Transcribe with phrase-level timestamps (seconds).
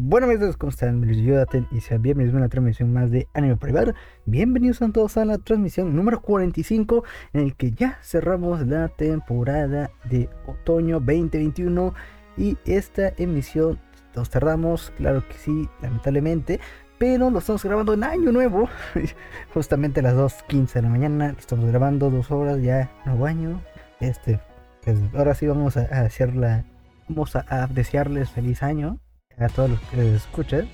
[0.00, 1.00] Bueno amigos, ¿cómo están?
[1.00, 3.94] Me y sean bienvenidos a una transmisión más de Anime Privado.
[4.26, 9.90] Bienvenidos a todos a la transmisión número 45 en el que ya cerramos la temporada
[10.04, 11.94] de otoño 2021
[12.36, 13.80] y esta emisión
[14.14, 16.60] nos tardamos, claro que sí, lamentablemente,
[16.98, 18.68] pero lo estamos grabando en año nuevo,
[19.52, 23.60] justamente a las 2.15 de la mañana, lo estamos grabando dos horas ya, nuevo año,
[23.98, 24.38] este,
[24.84, 26.64] pues ahora sí vamos a, hacer la,
[27.08, 29.00] vamos a desearles feliz año
[29.40, 30.68] a todos los que les escuchan,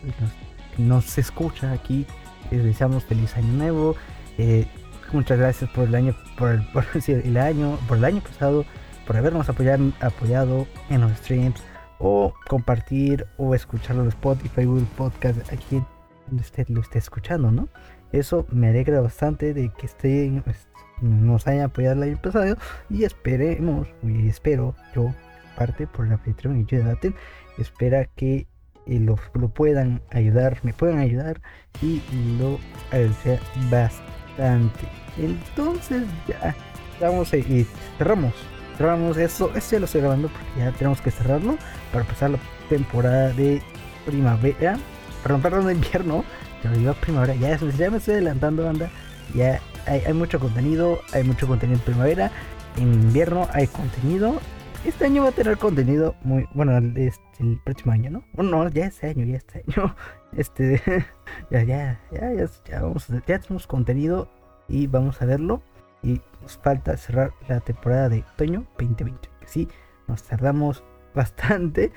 [0.78, 2.06] nos, se escucha aquí,
[2.50, 3.96] les deseamos feliz año nuevo.
[4.38, 4.66] Eh,
[5.12, 8.64] muchas gracias por el año, por el, por el año, por el año pasado,
[9.06, 11.62] por habernos apoyado, apoyado en los streams
[11.98, 15.82] o compartir o escucharlo en Spotify, Google Podcast, aquí
[16.26, 17.68] donde usted lo esté escuchando, ¿no?
[18.12, 20.68] Eso me alegra bastante de que estén, pues,
[21.00, 22.56] nos hayan apoyado el año pasado
[22.88, 25.14] y esperemos, y espero yo,
[25.56, 27.14] parte por la Patreon y Daten,
[27.58, 28.46] espera que
[28.86, 31.40] lo, lo, puedan ayudar, me puedan ayudar
[31.82, 32.02] y
[32.38, 32.58] lo
[32.90, 34.86] agradecer bastante.
[35.18, 36.54] Entonces ya
[37.00, 37.66] vamos a ir,
[37.98, 38.34] cerramos,
[38.76, 41.56] cerramos eso, esto ya lo estoy grabando porque ya tenemos que cerrarlo
[41.92, 43.62] para empezar la temporada de
[44.04, 44.78] primavera,
[45.22, 46.24] perdón, perdón, de invierno,
[46.62, 48.90] ya lo digo primavera, ya, ya me estoy adelantando, banda,
[49.34, 52.30] ya hay, hay mucho contenido, hay mucho contenido en primavera,
[52.76, 54.40] en invierno hay contenido
[54.84, 58.42] este año va a tener contenido muy bueno este, el próximo año, ¿no?
[58.42, 59.94] no, ya este año, ya este año.
[60.36, 60.82] Este
[61.52, 64.28] ya ya ya ya, ya vamos ya tenemos contenido
[64.66, 65.62] y vamos a verlo
[66.02, 69.28] y nos falta cerrar la temporada de otoño 2020.
[69.40, 69.68] Que sí,
[70.08, 70.82] nos tardamos
[71.14, 71.92] bastante.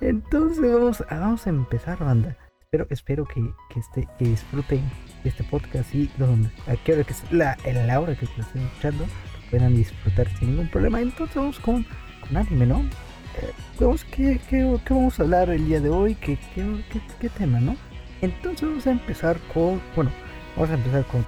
[0.00, 2.36] Entonces vamos a, vamos a empezar, banda.
[2.62, 3.40] Espero, espero que,
[3.70, 4.82] que, este, que disfruten
[5.22, 8.62] este podcast y donde, a qué hora que es la, la hora que lo estén
[8.62, 9.04] escuchando
[9.50, 11.00] puedan disfrutar sin ningún problema.
[11.00, 11.86] Entonces vamos con
[12.26, 12.84] con anime, ¿no?
[13.40, 13.52] Eh,
[14.10, 17.76] ¿qué, qué, vamos a hablar el día de hoy, ¿Qué, qué, tema, ¿no?
[18.20, 20.10] Entonces vamos a empezar con, bueno,
[20.56, 21.24] vamos a empezar con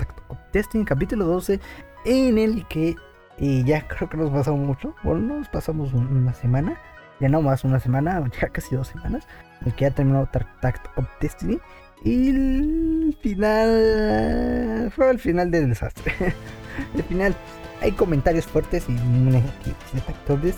[0.53, 1.61] Destiny capítulo 12,
[2.05, 2.97] en el que
[3.39, 6.79] y ya creo que nos pasamos mucho, bueno, nos pasamos una semana,
[7.21, 9.27] ya no más una semana, ya casi dos semanas,
[9.65, 11.59] el que ya terminó Tact of Destiny.
[12.05, 16.13] Y el final fue el final del desastre.
[16.95, 17.35] el final
[17.81, 19.79] hay comentarios fuertes y negativos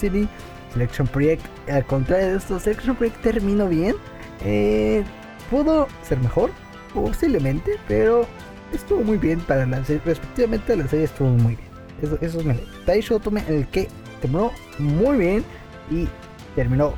[0.04, 0.28] de
[0.72, 1.44] Selection Project.
[1.68, 3.96] Al contrario de esto, Selection Project terminó bien.
[4.44, 5.04] Eh,
[5.50, 6.50] pudo ser mejor,
[6.94, 8.26] posiblemente, pero
[8.72, 10.02] estuvo muy bien para la serie.
[10.04, 11.68] Respectivamente, la serie estuvo muy bien.
[12.02, 12.54] Eso, eso es me
[12.86, 13.88] Taisho Tome, el que
[14.20, 15.44] terminó muy bien
[15.90, 16.08] y
[16.54, 16.94] terminó.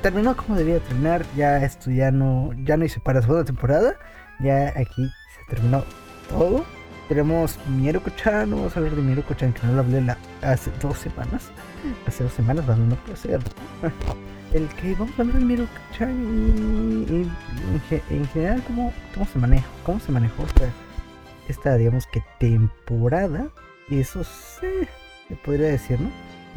[0.00, 1.24] terminó como debía terminar.
[1.36, 3.96] Ya esto ya no, ya no hice para la temporada.
[4.40, 5.84] Ya aquí se terminó
[6.28, 6.64] todo
[7.08, 10.04] tenemos Mieruko-chan, vamos a hablar de Mieruko-chan que no lo hablé
[10.42, 11.50] hace dos semanas.
[12.06, 13.40] Hace dos semanas, no puede ser.
[14.52, 20.00] El que vamos a hablar de Mieruko-chan y, en, general cómo, cómo se maneja, cómo
[20.00, 20.68] se manejó esta,
[21.48, 23.48] esta digamos que temporada.
[23.90, 24.88] Eso se,
[25.44, 26.10] podría decir, ¿no?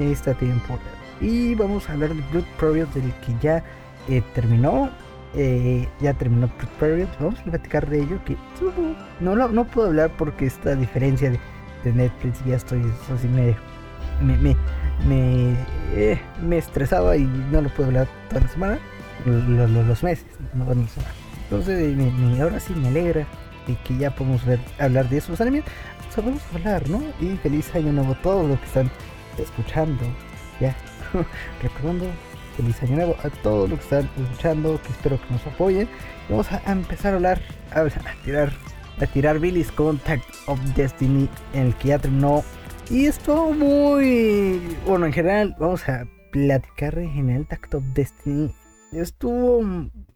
[0.04, 0.90] Esta temporada.
[1.22, 3.64] Y vamos a hablar de Blood Period del que ya
[4.08, 4.90] eh, terminó
[5.36, 7.08] eh, ya terminó Period.
[7.20, 8.20] Vamos a platicar de ello.
[8.26, 8.36] Que
[9.20, 11.40] no, no, puedo hablar porque esta diferencia de,
[11.84, 12.82] de Netflix ya estoy
[13.14, 13.56] así me
[14.22, 14.56] me, me,
[15.08, 15.56] me,
[15.96, 18.80] eh, me, estresaba y no lo puedo hablar toda la semana,
[19.26, 21.14] los, meses, no toda la semana.
[21.44, 23.26] Entonces, me, ahora sí me alegra
[23.68, 25.64] de que ya podemos ver, hablar de esos animes.
[26.18, 27.02] Vamos a hablar, ¿no?
[27.22, 28.92] Y feliz año nuevo a todos los que están
[29.38, 30.04] escuchando.
[30.60, 30.76] Ya,
[31.62, 32.08] recordando
[32.60, 35.88] feliz año nuevo a todos los que están escuchando, que espero que nos apoyen.
[36.30, 37.86] Vamos a empezar a hablar, a,
[38.26, 38.52] tirar,
[39.00, 42.44] a tirar Billy's Contact of Destiny, en el que ya terminó.
[42.90, 48.54] Y esto muy, bueno, en general, vamos a platicar en general Tact of Destiny.
[48.92, 49.60] Estuvo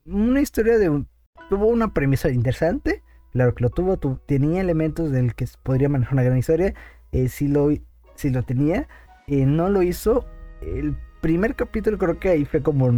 [0.06, 1.06] una historia de
[1.50, 3.04] tuvo una premisa interesante.
[3.32, 6.74] Claro que lo tuvo, tenía elementos del que podría manejar una gran historia.
[7.14, 7.70] Eh, si, lo,
[8.16, 8.90] si lo tenía,
[9.28, 10.26] eh, no lo hizo.
[10.62, 12.92] El primer capítulo creo que ahí fue como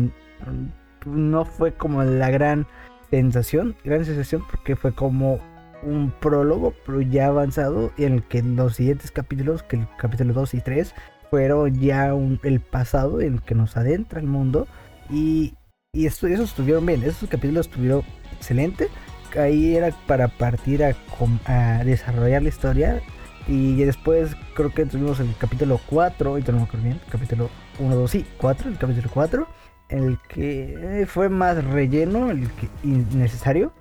[1.05, 2.65] no fue como la gran
[3.11, 5.39] sensación, gran sensación porque fue como
[5.83, 10.55] un prólogo, pero ya avanzado, en el que los siguientes capítulos, que el capítulo 2
[10.55, 10.95] y 3,
[11.29, 12.11] fueron ya
[12.41, 14.67] el pasado en el que nos adentra el mundo.
[15.11, 15.53] Y,
[15.93, 18.01] y esos estuvieron bien, esos capítulos estuvieron
[18.35, 18.89] excelentes.
[19.37, 23.01] Ahí era para partir a desarrollar la historia
[23.47, 27.49] y después creo que tuvimos el capítulo 4, y no me acuerdo bien, capítulo
[27.79, 29.47] 1, 2, sí, 4, el capítulo 4,
[29.89, 33.73] el que fue más relleno, el que innecesario.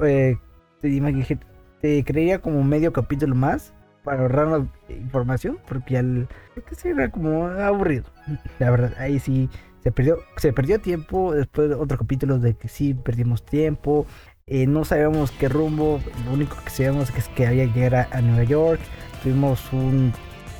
[0.00, 0.36] Eh,
[0.80, 1.38] te,
[1.80, 3.72] te creía como medio capítulo más
[4.04, 6.28] para ahorrar información, porque al
[6.68, 8.04] que se era como aburrido.
[8.58, 9.48] La verdad, ahí sí
[9.82, 14.06] se perdió, se perdió tiempo después de otro capítulo de que sí perdimos tiempo.
[14.46, 18.20] Eh, no sabíamos qué rumbo, lo único que sabíamos es que había que llegar a,
[18.22, 18.80] Nueva York.
[19.22, 20.12] Tuvimos un,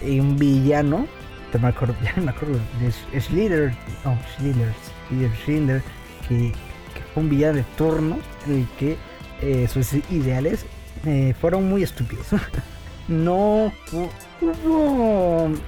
[0.03, 1.07] un villano,
[1.53, 3.73] ya me acuerdo, ya me acuerdo de Schlitter,
[4.05, 4.73] no, Schlitter,
[5.45, 5.83] Schindler,
[6.29, 6.53] que,
[6.95, 8.97] que, fue un villano de turno en el que
[9.41, 10.67] eh, sus ideales
[11.07, 12.27] eh, fueron muy estúpidos.
[13.09, 13.73] no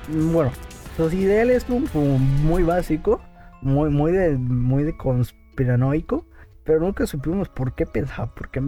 [0.08, 0.52] bueno,
[0.96, 3.20] sus ideales muy básico,
[3.62, 6.24] muy, muy de, muy de conspiranoico
[6.70, 8.60] pero nunca supimos por qué pensaba, por qué,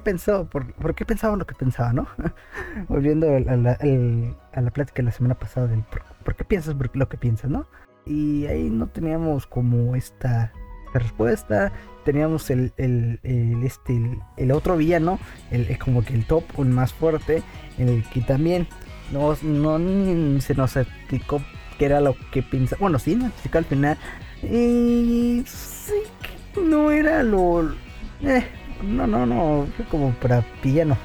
[0.00, 2.08] pensaba, por, qué pensaba lo que pensaba, ¿no?
[2.88, 5.84] Volviendo a la, plática de la semana pasada del
[6.24, 7.68] por, qué piensas lo que piensas, ¿no?
[8.04, 10.52] Y ahí no teníamos como esta,
[10.92, 11.70] respuesta,
[12.04, 13.20] teníamos el, el,
[13.62, 15.20] este, el, otro villano,
[15.52, 17.44] el, como que el top, un más fuerte,
[17.78, 18.66] el que también
[19.12, 21.40] no se nos explicó
[21.78, 23.96] qué era lo que pensaba, bueno, sí, nos explicó al final,
[24.42, 26.02] y sí
[26.58, 27.70] no era lo...
[28.22, 28.44] Eh,
[28.82, 30.96] no, no, no, como para piano.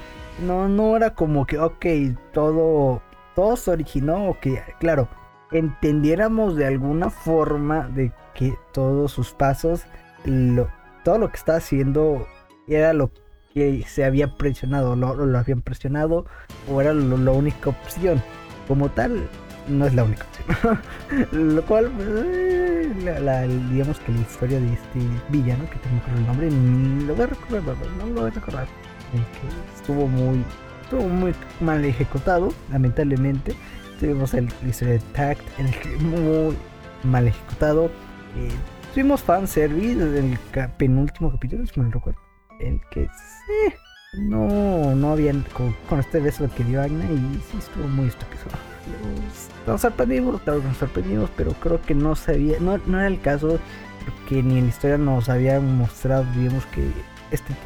[0.44, 1.86] No, no era como que, ok,
[2.32, 3.02] todo,
[3.34, 5.08] todo se originó, que, claro,
[5.52, 9.84] entendiéramos de alguna forma de que todos sus pasos,
[10.24, 10.68] lo,
[11.04, 12.26] todo lo que está haciendo
[12.66, 13.10] era lo
[13.52, 16.26] que se había presionado, lo, lo habían presionado,
[16.70, 18.20] o era la única opción.
[18.66, 19.28] Como tal,
[19.68, 20.80] no es la única opción.
[21.54, 22.92] Lo cual, eh,
[23.70, 27.26] digamos que la historia de este villano, que tengo que el nombre, lo voy a
[27.26, 28.66] recordar, no lo voy a recordar.
[29.12, 30.44] que estuvo muy,
[30.82, 33.54] estuvo muy mal ejecutado, lamentablemente.
[34.00, 36.56] Tuvimos el, la historia de Tact, el que muy
[37.04, 37.86] mal ejecutado.
[38.36, 38.50] Eh,
[38.92, 40.38] tuvimos fanservice en el
[40.76, 42.20] penúltimo capítulo, si me recuerdo.
[42.60, 43.74] El que sí,
[44.18, 48.42] no, no habían con, con este beso que dio Agna y sí estuvo muy estúpido
[49.66, 53.58] nos sorprendimos, claro nos sorprendimos, pero creo que no sabía, no, no era el caso,
[54.04, 56.90] porque ni en la historia nos había mostrado, digamos que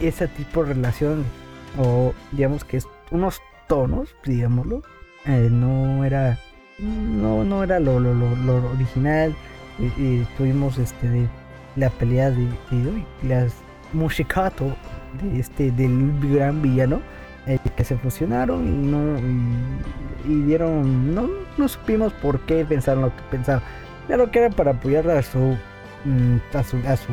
[0.00, 1.24] este, tipo de relación,
[1.78, 4.82] o digamos que es unos tonos, digámoslo,
[5.26, 6.38] eh, no era,
[6.78, 9.34] no, no era lo, lo, lo, original,
[10.36, 11.28] tuvimos este de
[11.76, 13.54] la pelea de, de, las
[13.92, 14.76] musicato
[15.22, 17.00] de este del gran villano
[17.48, 19.18] eh, que se fusionaron y no
[20.28, 23.62] y, dieron no, no supimos por qué pensaron lo que pensaban
[24.06, 25.56] claro que era para apoyar a su
[26.04, 27.12] mm, a su, a su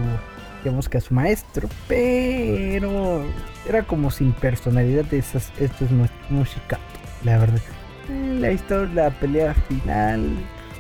[0.64, 3.24] digamos que a su maestro pero
[3.68, 5.92] era como sin personalidad de esas esto es
[6.30, 6.80] música
[7.24, 7.62] la verdad
[8.10, 10.32] eh, la historia la pelea final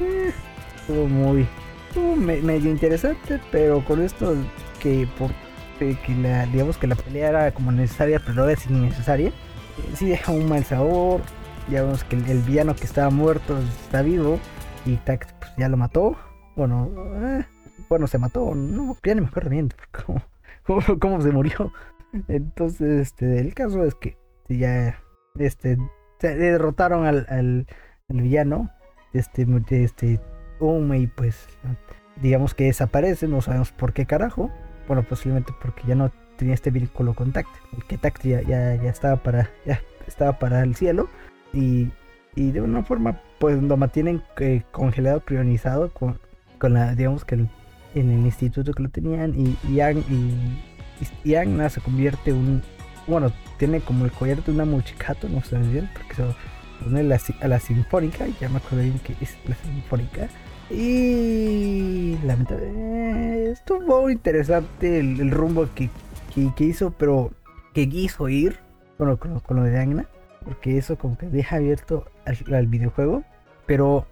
[0.01, 0.33] eh,
[0.75, 1.47] estuvo muy
[1.87, 4.35] estuvo medio interesante pero con esto
[4.81, 5.31] que por
[5.79, 9.31] que la, digamos que la pelea era como necesaria, pero no es innecesaria.
[9.95, 11.21] Sí deja un mal sabor.
[11.69, 14.39] Ya vemos que el, villano que estaba muerto está vivo.
[14.85, 16.15] Y Tax pues, ya lo mató.
[16.55, 16.91] Bueno,
[17.21, 17.45] eh,
[17.89, 18.53] bueno, se mató.
[18.55, 19.69] No, ya ni me acuerdo bien
[20.63, 21.71] cómo, cómo, se murió.
[22.27, 24.17] Entonces, este, el caso es que
[24.47, 24.99] ya
[25.37, 25.77] este,
[26.19, 27.67] se derrotaron al, al,
[28.09, 28.69] villano.
[29.13, 30.19] Este, este,
[30.97, 31.47] y pues,
[32.21, 33.27] digamos que desaparece.
[33.27, 34.51] No sabemos por qué carajo.
[34.87, 37.49] Bueno, posiblemente porque ya no tenía este vínculo con Tact.
[37.75, 41.09] El que Tact ya, ya, estaba para ya estaba para el cielo
[41.53, 41.89] y,
[42.35, 46.19] y de una forma pues lo mantienen eh, congelado, prionizado con,
[46.59, 50.61] con la digamos que en el instituto que lo tenían y Yang y,
[51.01, 52.61] y, se convierte un
[53.07, 56.23] bueno tiene como el collar de una muchicato no sé bien porque se
[56.83, 60.29] pone la, a la sinfónica ya me acuerdo bien que es la sinfónica
[60.69, 65.89] y lamentablemente estuvo interesante el, rumbo que,
[66.35, 67.31] que, hizo, pero
[67.73, 68.59] que quiso ir
[68.97, 70.09] con lo, de Agna,
[70.43, 73.23] porque eso como que deja abierto al, videojuego.
[73.65, 74.05] Pero,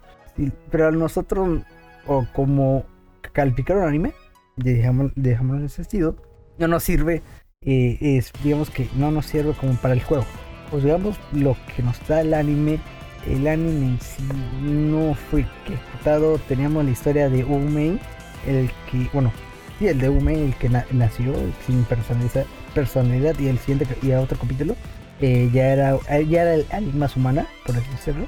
[0.70, 1.60] pero a nosotros,
[2.06, 2.84] o como
[3.32, 4.14] calificaron anime,
[4.56, 6.16] dejamos, dejamos en ese sentido,
[6.58, 7.22] no nos sirve,
[7.60, 10.24] eh, es, digamos que no nos sirve como para el juego.
[10.70, 12.80] Pues digamos lo que nos da el anime
[13.26, 14.22] el anime en sí
[14.62, 16.38] no fue ejecutado.
[16.38, 17.98] Teníamos la historia de Umei,
[18.46, 19.32] el que, bueno,
[19.78, 21.34] sí, el de Umei, el que nació
[21.66, 21.84] sin
[22.74, 24.76] personalidad, y el siguiente y a otro capítulo
[25.20, 28.26] eh, ya era ya era el más humana, por así decirlo.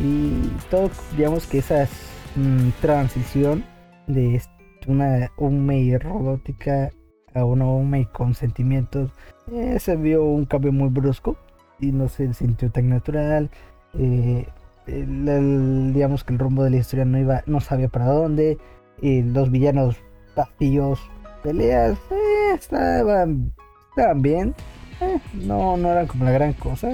[0.00, 1.88] Y todo, digamos que esa
[2.36, 3.64] mm, transición
[4.06, 4.40] de
[4.86, 6.90] una Umei robótica
[7.34, 9.10] a una Umei con sentimientos
[9.52, 11.36] eh, se vio un cambio muy brusco
[11.78, 13.50] y no se sintió tan natural
[13.94, 14.46] eh,
[14.86, 18.58] digamos que el rumbo de la historia no iba, no sabía para dónde.
[19.00, 19.96] Y los villanos
[20.38, 21.00] vacíos,
[21.42, 23.52] peleas, eh, estaban,
[23.90, 24.54] estaban bien.
[25.00, 26.90] Eh, no, no eran como la gran cosa.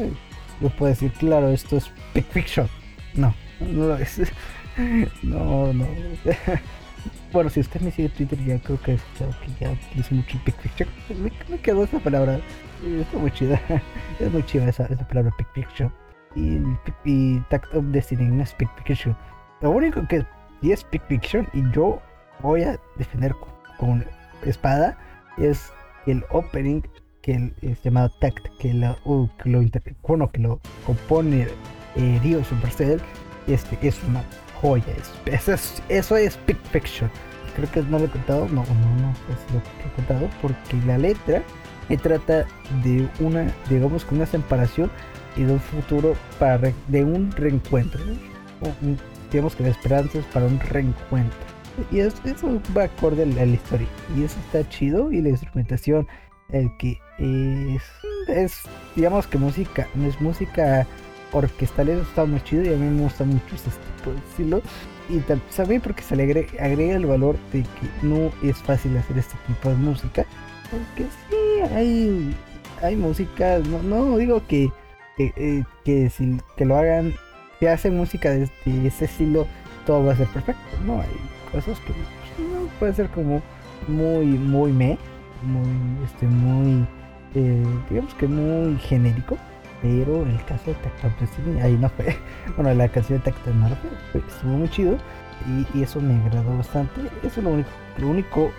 [0.61, 2.69] Yo puedo decir, claro, esto es Big Fiction.
[3.15, 4.21] No, no lo es.
[5.23, 5.87] No, no.
[7.33, 8.97] Bueno, si usted me sigue Twitter, ya creo que,
[9.61, 10.91] ya utilizo mucho Pick Picture.
[11.11, 12.41] Me, me, quedó esa palabra.
[12.85, 13.61] Está muy chida.
[14.21, 15.91] Es muy chida esa, esa palabra Pick Picture.
[16.37, 16.61] Y,
[17.05, 19.15] y Tact of Destiny no es Pick Picture.
[19.61, 20.25] Lo único que
[20.61, 22.01] sí es Pick Picture y yo
[22.41, 23.35] voy a defender
[23.79, 24.05] con,
[24.45, 24.99] espada
[25.39, 25.73] es
[26.07, 26.83] el opening
[27.23, 29.63] que es llamado Tact, que lo, uh, que lo,
[30.07, 31.49] bueno, que lo compone
[31.97, 33.01] eh, Dio Supercell.
[33.47, 34.23] Este es una
[34.61, 34.85] joya.
[35.27, 37.11] eso, es, eso es Pick Picture.
[37.57, 40.77] Creo que no lo he contado, no, no, no es lo que he contado, porque
[40.87, 41.43] la letra
[41.89, 42.47] me trata
[42.83, 44.91] de una, digamos, con una separación
[45.37, 48.01] y de un futuro para de un reencuentro.
[49.31, 51.54] digamos que la esperanza es para un reencuentro.
[51.91, 52.17] Y eso,
[52.77, 53.89] va acorde a la, historia.
[54.17, 55.13] Y eso está chido.
[55.13, 56.07] Y la instrumentación,
[56.51, 57.83] el que es,
[58.29, 58.63] es
[58.95, 60.87] digamos que música, no es música
[61.33, 62.65] orquestal, eso está muy chido.
[62.65, 64.63] Y a mí me gusta mucho ese tipo de estilo.
[65.09, 69.37] Y también porque se le agrega, el valor de que no es fácil hacer este
[69.47, 70.25] tipo de música.
[70.71, 72.35] Porque sí, hay,
[72.83, 74.71] hay música, no, no digo que
[75.17, 77.15] que, eh, que si lo hagan,
[77.61, 78.51] que hacen música de,
[78.85, 79.47] ese estilo,
[79.87, 80.63] todo va a ser perfecto.
[80.85, 81.09] No, hay
[81.63, 81.79] pues,
[82.39, 83.43] no, puede ser como
[83.89, 84.99] muy, muy me,
[85.43, 86.87] muy, este, muy,
[87.35, 89.37] eh, digamos que muy genérico.
[89.83, 92.17] Pero el caso de Tacto Destiny, ahí no fue.
[92.57, 93.69] Bueno, la canción de Tacto no
[94.11, 94.97] fue, estuvo muy chido.
[95.75, 97.03] Y, eso me agradó bastante.
[97.23, 98.51] Eso es lo único, lo único,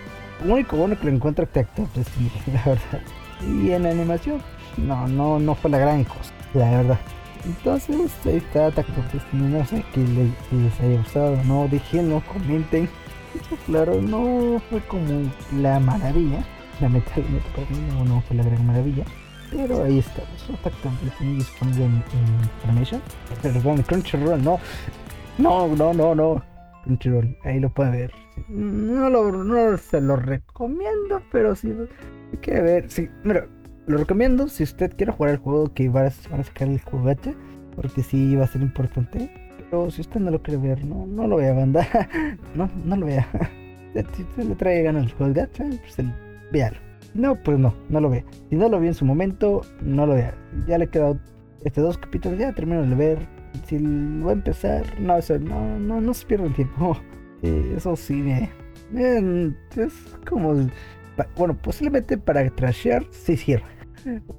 [0.44, 3.00] único bueno que le encuentro a Tacto Destiny, la verdad.
[3.42, 4.40] Y en la animación,
[4.76, 6.98] no, no, no fue la gran cosa la verdad.
[7.46, 8.92] Entonces, ahí está Tacto
[9.32, 12.88] No sé que les, haya gustado no, déjenlo, comenten.
[13.66, 16.44] claro, no fue como la maravilla.
[16.80, 19.04] Lamentablemente para mí no, no fue la gran maravilla.
[19.50, 20.22] Pero ahí está,
[20.62, 22.02] Tacto disponible en,
[22.42, 23.00] Information.
[23.40, 24.58] Perdón, Crunchyroll, no.
[25.38, 26.42] No, no, no, no.
[26.82, 28.12] Crunchyroll, ahí lo pueden ver.
[28.48, 32.90] No, lo, no se lo recomiendo, pero hay que ver.
[32.90, 33.46] Sí, mira,
[33.86, 37.34] lo recomiendo si usted quiere jugar el juego que van a sacar el juguete,
[37.74, 39.30] porque sí va a ser importante.
[39.58, 41.86] Pero si usted no lo quiere ver, no, no lo vea, banda.
[42.54, 43.28] no, no lo vea.
[43.94, 46.08] si usted le trae ganas el juego gacha, pues
[46.52, 46.78] véalo.
[47.14, 48.24] No, pues no, no lo vea.
[48.50, 50.34] Si no lo vi en su momento, no lo vea.
[50.66, 51.18] Ya le he quedado
[51.64, 53.18] este dos capítulos, ya termino de ver.
[53.66, 56.96] Si lo voy a empezar, no, no, no, no se pierda el tiempo.
[57.42, 58.50] Eh, eso sí, me,
[59.76, 59.92] es
[60.26, 60.54] como
[61.36, 63.75] bueno, posiblemente para trashear sí cierra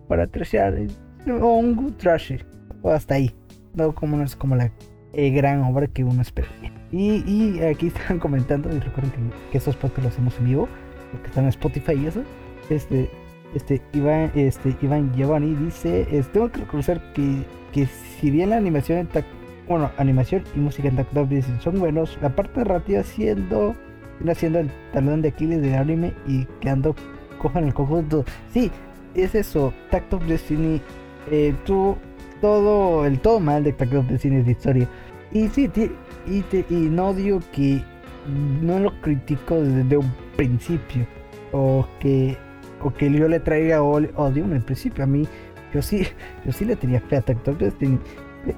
[0.07, 0.75] para trashear
[1.27, 2.33] o un good trash.
[2.81, 3.33] O hasta ahí.
[3.73, 4.71] No como no es como la
[5.13, 6.47] eh, gran obra que uno espera.
[6.91, 10.69] Y, y, aquí están comentando y recuerden que, esos podcasts los hacemos en vivo
[11.11, 12.23] porque están en Spotify y eso.
[12.69, 13.09] Este
[13.55, 19.07] este Iván este Iván Giovanni dice tengo que reconocer que, que si bien la animación
[19.67, 21.27] bueno animación y música en Tacto
[21.61, 23.73] son buenos la parte narrativa siendo
[24.27, 26.93] haciendo el talón de Aquiles del anime y quedando
[27.39, 28.69] cojo en el conjunto sí
[29.21, 30.81] es eso, Tact of Destiny
[31.31, 31.97] eh, tuvo
[32.41, 34.89] todo el todo mal de Tact of Destiny es de historia.
[35.31, 35.69] Y sí,
[36.27, 37.81] y, y no digo que
[38.61, 41.05] no lo critico desde un principio
[41.51, 42.37] o que
[42.83, 45.03] o que yo le traiga odio en el principio.
[45.03, 45.27] A mí
[45.73, 46.07] yo sí
[46.45, 47.99] yo sí le tenía fe a Tact of Destiny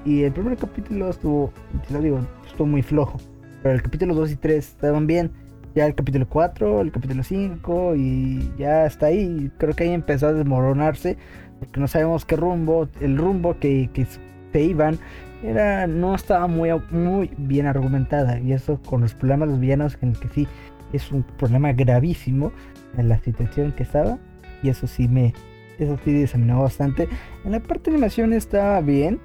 [0.04, 1.52] y el primer capítulo estuvo,
[1.90, 3.18] lo digo, estuvo muy flojo.
[3.62, 5.30] Pero el capítulo 2 y 3 estaban bien
[5.74, 9.50] ya el capítulo 4, el capítulo 5 y ya está ahí.
[9.58, 11.16] Creo que ahí empezó a desmoronarse
[11.58, 14.06] porque no sabemos qué rumbo, el rumbo que, que
[14.52, 14.98] se iban
[15.42, 19.98] era no estaba muy, muy bien argumentada y eso con los problemas de los villanos
[20.02, 20.48] en el que sí
[20.92, 22.52] es un problema gravísimo
[22.96, 24.18] en la situación que estaba
[24.62, 25.34] y eso sí me
[25.78, 27.08] eso sí desaminó bastante
[27.44, 29.20] en la parte de animación estaba bien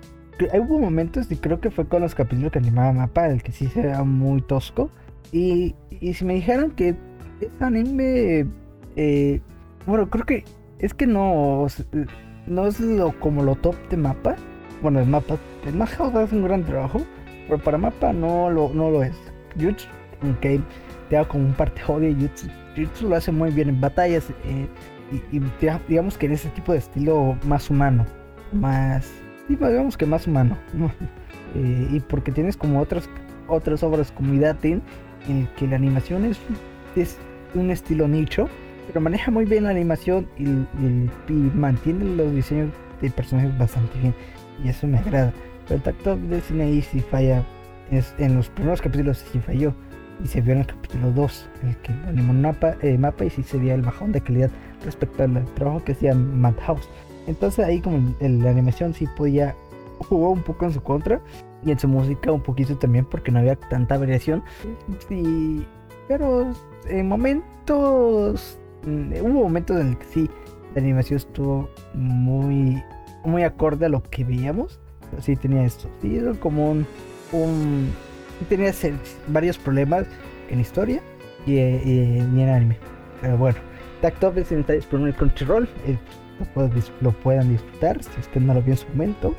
[0.54, 3.68] hubo momentos y creo que fue con los capítulos que animaba Mapa el que sí
[3.68, 4.92] se era muy tosco
[5.36, 6.96] y, si me dijeran que
[7.42, 8.48] es anime,
[8.96, 9.42] eh,
[9.86, 10.46] bueno, creo que
[10.80, 11.68] es que no,
[12.48, 14.38] no es lo como lo top de mapa.
[14.82, 17.02] Bueno, el mapa, el mapa hace un gran trabajo,
[17.48, 19.16] pero para mapa no lo, no lo es.
[19.60, 19.88] Jutsu,
[20.22, 20.62] aunque
[21.10, 22.16] te da como un parte odio,
[22.78, 24.68] Jutsu, lo hace muy bien en batallas eh,
[25.32, 25.42] y,
[25.90, 28.06] digamos que en ese tipo de estilo más humano,
[28.54, 29.12] más,
[29.50, 30.58] digamos que más humano.
[31.58, 33.10] Eh, y porque tienes como otras
[33.48, 34.82] otras obras como Idaten
[35.28, 36.38] en que la animación es,
[36.96, 37.18] es
[37.54, 38.50] un estilo nicho,
[38.88, 40.48] pero maneja muy bien la animación y,
[41.56, 42.70] mantiene los diseños
[43.02, 44.14] de personajes bastante bien.
[44.64, 45.34] Y eso me agrada.
[45.68, 47.44] Pero el tacto de cine ahí sí falla.
[47.92, 49.74] Es, en los primeros capítulos sí falló.
[50.24, 53.26] Y se vio en el capítulo 2, en el que animó un mapa, eh, mapa
[53.26, 54.50] y sí se veía el bajón de calidad
[54.86, 56.88] respecto al trabajo que hacía Madhouse.
[57.28, 59.56] Entonces ahí como la animación sí podía
[60.00, 61.22] jugó un poco en su contra
[61.66, 64.44] y en su música un poquito también porque no había tanta variación.
[65.10, 65.66] Y,
[66.08, 66.52] pero
[66.88, 70.30] en momentos, mm, hubo momentos en el que sí,
[70.76, 72.82] la animación estuvo muy,
[73.24, 74.80] muy acorde a lo que veíamos.
[75.22, 76.86] Sí tenía esto, sí era como un,
[77.32, 77.90] un
[78.50, 78.72] tenía
[79.28, 80.06] varios problemas
[80.50, 81.02] en historia
[81.46, 82.78] y, en anime.
[83.22, 83.58] Pero bueno,
[84.02, 85.98] Tactop está disponible en Crunchyroll, eh,
[87.02, 89.34] lo, puedan disfrutar si es que no lo vio en su momento.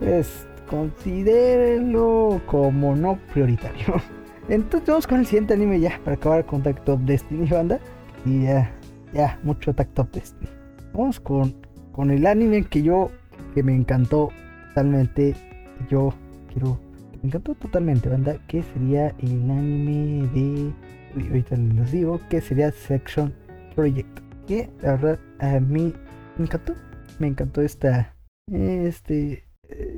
[0.00, 3.94] Pues considérenlo como no prioritario.
[4.48, 7.78] Entonces vamos con el siguiente anime ya para acabar con Tag Top Destiny banda.
[8.24, 8.72] Y ya,
[9.12, 10.48] ya, mucho Tag Top Destiny.
[10.92, 11.54] Vamos con,
[11.92, 13.10] con el anime que yo,
[13.54, 14.30] que me encantó
[14.68, 15.34] totalmente.
[15.88, 16.12] Yo
[16.52, 16.78] quiero,
[17.22, 18.36] me encantó totalmente banda.
[18.48, 20.72] Que sería el anime de,
[21.28, 23.32] ahorita les digo, que sería Section
[23.74, 24.20] Project.
[24.46, 25.94] Que la verdad a mí
[26.36, 26.74] me encantó.
[27.18, 28.16] Me encantó esta,
[28.50, 29.44] este,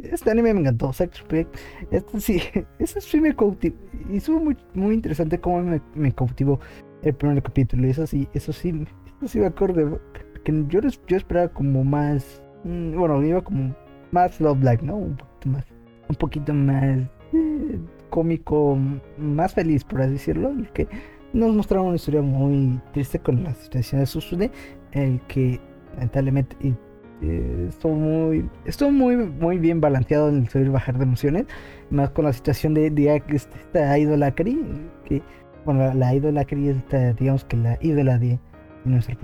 [0.03, 1.57] este anime me encantó, Sex Project.
[1.91, 2.43] Este sí,
[2.79, 3.77] este sí me cautivó.
[4.11, 6.61] Y estuvo muy, muy interesante cómo me, me, cautivó
[7.03, 7.87] el primer capítulo.
[7.87, 8.87] Eso sí, eso sí,
[9.19, 10.01] eso sí me acuerdo.
[10.45, 12.43] Que yo, yo esperaba como más.
[12.65, 13.75] Mm, bueno, iba como
[14.11, 14.97] más Love Black, ¿no?
[14.97, 15.65] Un poquito más.
[16.09, 16.99] Un poquito más
[17.33, 17.79] eh,
[18.11, 18.79] cómico,
[19.17, 20.51] más feliz, por así decirlo.
[20.51, 20.87] El que
[21.33, 24.51] nos mostraba una historia muy triste con la situación de Susune.
[24.93, 25.61] El que
[25.95, 26.57] lamentablemente
[27.27, 31.47] eh, estuvo muy estuvo muy muy bien balanceado en el subir y bajar de emociones
[31.91, 34.59] más con la situación de, de este, esta idolacry
[35.05, 35.23] que
[35.65, 38.39] bueno la, idolacry es esta, digamos que la ídola de,
[38.85, 39.17] nuestro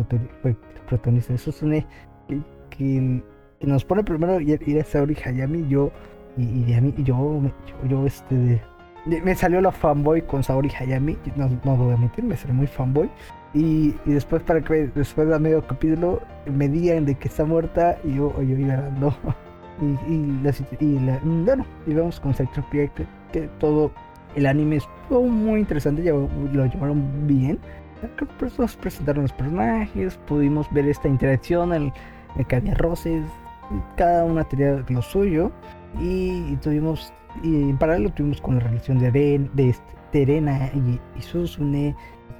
[0.89, 1.35] protagonista.
[1.35, 1.87] De Susune
[2.27, 2.41] que,
[2.71, 3.23] que,
[3.67, 5.93] nos pone primero ir, a Saori Hayami yo
[6.39, 7.43] y, y, a mí yo
[7.89, 8.63] yo, este
[9.05, 12.67] me salió la fanboy con Saori Hayami no, no voy a mentir me salió muy
[12.67, 13.11] fanboy
[13.55, 17.99] y, y, después para que después de medio capítulo me digan de que está muerta
[18.05, 19.15] y yo, yo iba dando
[19.81, 23.01] y, y, la, y la, bueno y vamos con Sector Project
[23.33, 23.91] que todo
[24.37, 27.59] el anime estuvo muy interesante ya lo llevaron bien.
[28.57, 31.93] Nos presentaron los personajes pudimos ver esta interacción el,
[32.37, 33.23] el que había roces
[33.97, 35.51] cada una tenía lo suyo.
[36.01, 41.01] Y, tuvimos y en paralelo tuvimos con la relación de Ben, de este, Terena y,
[41.17, 41.95] y Susune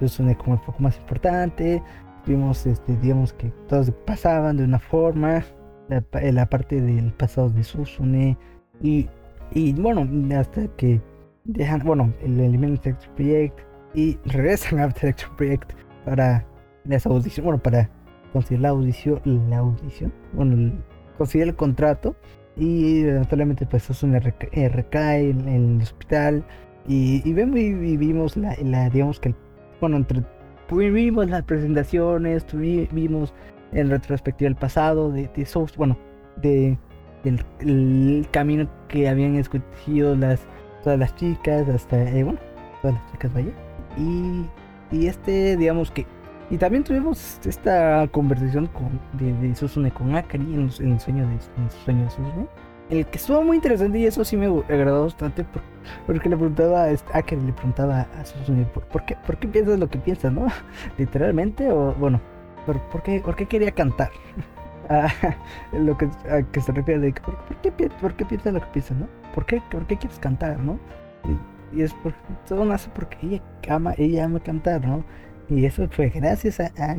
[0.07, 1.81] Susune como el poco más importante.
[2.25, 5.43] Vimos, este, digamos que todos pasaban de una forma.
[5.89, 8.37] La, la parte del pasado de Susune.
[8.81, 9.09] Y,
[9.51, 11.01] y bueno, hasta que
[11.43, 13.59] dejan, bueno, el elemento Electro Project
[13.93, 15.73] y regresan a Electro Project
[16.05, 16.45] para
[16.89, 17.89] esa audición, bueno, para
[18.33, 20.73] conseguir la audición, la audición, bueno,
[21.17, 22.15] conseguir el contrato
[22.57, 26.43] y eventualmente pues Susune recae, en, el hospital
[26.87, 29.35] y, y vemos y, vimos la, la, digamos que el
[29.81, 30.23] bueno, entre,
[30.69, 33.33] vimos las presentaciones, vimos
[33.73, 35.97] en retrospectiva el pasado de, de bueno,
[36.37, 36.77] de,
[37.23, 40.41] del el camino que habían escogido las,
[40.83, 42.39] todas las chicas, hasta, eh, bueno,
[42.81, 43.51] todas las chicas, vaya.
[43.97, 44.45] Y,
[44.95, 46.05] y este, digamos que
[46.49, 51.33] y también tuvimos esta conversación con, de, de Susune con Akari en, el sueño de,
[51.33, 52.47] en sueño de Susune
[52.91, 55.67] el que estuvo muy interesante y eso sí me agradó bastante porque
[56.07, 59.99] le preguntaba a que le preguntaba a Susune ¿por, qué, ¿por qué piensas lo que
[59.99, 60.47] piensas, no?
[60.97, 62.19] Literalmente o bueno,
[62.65, 64.11] ¿por, qué, por qué quería cantar?
[64.89, 65.07] Ah,
[65.71, 68.97] lo que, a que se refiere de ¿por, qué, ¿por qué piensas lo que piensas,
[68.97, 69.07] no?
[69.33, 70.79] ¿Por qué, por qué quieres cantar, no?
[71.71, 75.05] Y, es porque todo nace porque ella ama, ella ama cantar, ¿no?
[75.47, 76.97] Y eso fue gracias a, a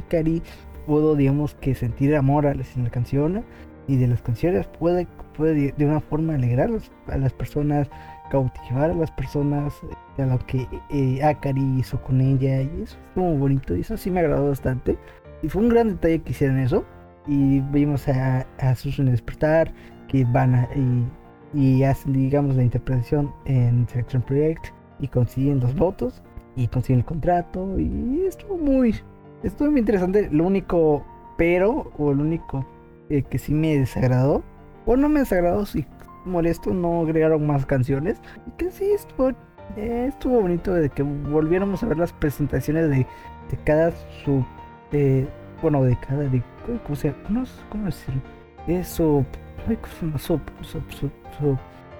[0.86, 3.44] pudo, digamos, que sentir amor a la, a la canción
[3.86, 6.70] y de las canciones puede, puede de una forma alegrar
[7.08, 7.88] a las personas,
[8.32, 9.74] cautivar a las personas,
[10.16, 14.10] a lo que eh, Akari hizo con ella, y eso muy bonito, y eso sí
[14.10, 14.96] me agradó bastante.
[15.42, 16.82] Y fue un gran detalle que hicieron eso.
[17.26, 19.70] Y vimos a, a Susan despertar,
[20.08, 21.04] que van a, y,
[21.60, 24.68] y, hacen, digamos, la interpretación en Selection Project
[24.98, 26.22] y consiguen los votos
[26.56, 27.78] y consiguen el contrato.
[27.78, 28.96] Y estuvo muy,
[29.42, 30.30] estuvo muy interesante.
[30.32, 31.04] Lo único
[31.36, 32.66] pero, o el único
[33.10, 34.42] eh, que sí me desagradó.
[34.86, 35.86] O no me desagradó, si
[36.24, 38.20] molesto, no agregaron más canciones.
[38.56, 39.30] Que sí estuvo,
[39.76, 43.06] eh, estuvo bonito de que volviéramos a ver las presentaciones de,
[43.50, 43.92] de cada
[44.24, 44.44] su.
[44.90, 45.28] De,
[45.60, 46.22] bueno, de cada.
[46.24, 46.42] De,
[46.84, 48.20] ¿Cómo se ¿Cómo, cómo decirlo?
[48.84, 49.24] Su,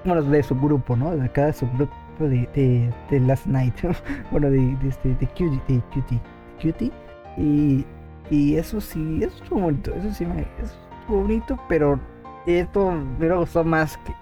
[0.05, 1.17] bueno, de su grupo, ¿no?
[1.17, 3.75] De cada subgrupo de, de, de Last Night.
[4.31, 6.21] bueno, de, de, este, de, Cutie, de Cutie.
[6.61, 6.93] Cutie.
[7.37, 7.85] Y,
[8.31, 9.93] y eso sí, eso estuvo bonito.
[9.95, 10.47] Eso sí me
[11.09, 11.99] bonito, pero
[12.47, 14.13] esto me hubiera gustado más que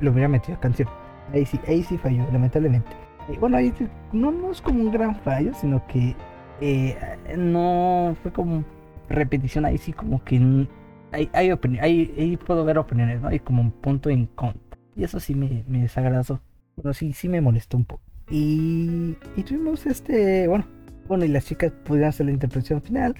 [0.00, 0.88] lo hubiera metido a canción.
[1.32, 2.90] Ahí sí, ahí sí falló, lamentablemente.
[3.32, 3.72] Y bueno, ahí
[4.12, 6.16] no, no es como un gran fallo, sino que
[6.60, 6.96] eh,
[7.36, 8.64] no fue como
[9.08, 10.66] repetición, ahí sí como que
[11.12, 13.28] hay, hay, ahí, puedo ver opiniones, ¿no?
[13.28, 14.78] Hay como un punto en contra.
[14.96, 16.40] Y eso sí me, me desagradó.
[16.76, 18.02] Bueno, sí, sí me molestó un poco.
[18.30, 20.64] Y, y tuvimos este, bueno,
[21.08, 23.16] bueno, y las chicas pudieron hacer la interpretación final.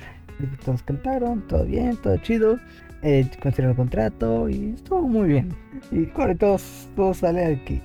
[0.65, 2.59] Todos cantaron, todo bien, todo chido.
[3.03, 5.49] Eh, el contrato y estuvo muy bien.
[5.91, 7.81] Y bueno, todos, todos sale a que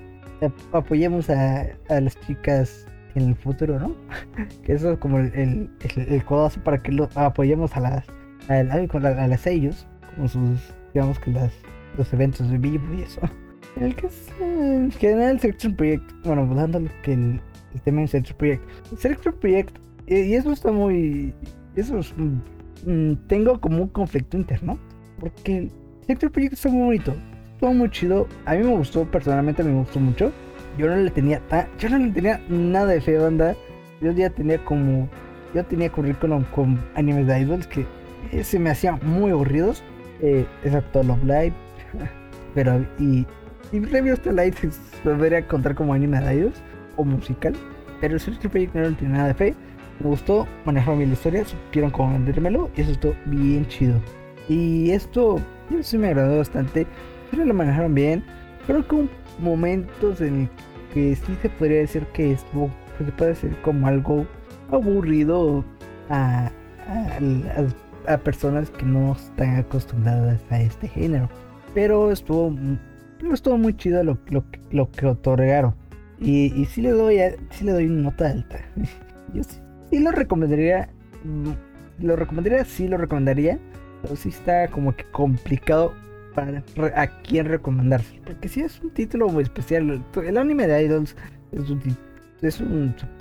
[0.74, 3.96] apoyemos a, a las chicas en el futuro, ¿no?
[4.65, 8.06] que eso es como el, el, el, codazo para que lo apoyemos a las
[8.50, 10.60] a, a, a las ellos, como sus,
[10.94, 11.54] digamos que las,
[11.98, 13.22] los eventos de vivo y eso.
[13.80, 17.41] El que es en general Selection Project, bueno, dándole que el,
[17.74, 18.63] el tema de Selection Project.
[18.98, 21.34] Selection Project, y eso está muy.
[21.76, 22.14] Eso es.
[22.86, 24.78] Mm, tengo como un conflicto interno,
[25.20, 25.70] porque
[26.02, 27.16] Selection Project está muy bonito,
[27.54, 28.28] estuvo muy chido.
[28.46, 30.32] A mí me gustó, personalmente me gustó mucho
[30.78, 31.42] yo no le tenía
[31.80, 33.56] yo no le tenía nada de fe onda.
[34.02, 35.08] Yo ya tenía como,
[35.54, 37.86] yo tenía currículum con animes de idols que
[38.32, 39.84] eh, se me hacían muy aburridos,
[40.22, 41.54] eh, excepto Love Live,
[42.54, 43.26] pero y,
[43.72, 44.70] y Reviews to Light se
[45.04, 46.62] podría contar como anime de idols
[46.98, 47.54] o musical,
[48.02, 49.56] pero el Project no le tenía nada de fe.
[50.00, 54.00] Me gustó, manejaron bien la historia, supieron cómo vendérmelo y eso estuvo bien chido.
[54.50, 56.86] Y esto, yo sí me agradó bastante,
[57.32, 58.24] pero lo manejaron bien.
[58.68, 60.50] Creo que un momentos en
[60.94, 64.26] que sí se podría decir que estuvo, se puede decir como algo
[64.72, 65.64] aburrido
[66.10, 66.52] a,
[68.08, 71.30] a, personas que no están acostumbradas a este género.
[71.74, 72.56] Pero estuvo,
[73.32, 75.76] estuvo muy chido lo, lo, lo que otorgaron.
[76.20, 77.20] Y, y sí le doy
[77.52, 78.60] sí le doy nota alta.
[79.34, 79.60] Yo sí,
[79.91, 80.89] lo recomendaría.
[81.24, 81.52] Mm,
[82.06, 83.60] lo recomendaría, sí lo recomendaría.
[84.02, 85.93] Pero sí está como que complicado
[86.36, 86.63] para
[86.95, 88.21] a quién recomendarse.
[88.26, 90.04] Porque si es un título muy especial.
[90.15, 91.15] El anime de Idols
[91.52, 91.82] es un,
[92.41, 92.63] es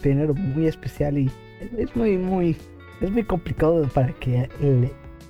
[0.02, 1.30] género muy especial y
[1.78, 2.56] es muy, muy,
[3.00, 4.48] es muy complicado para que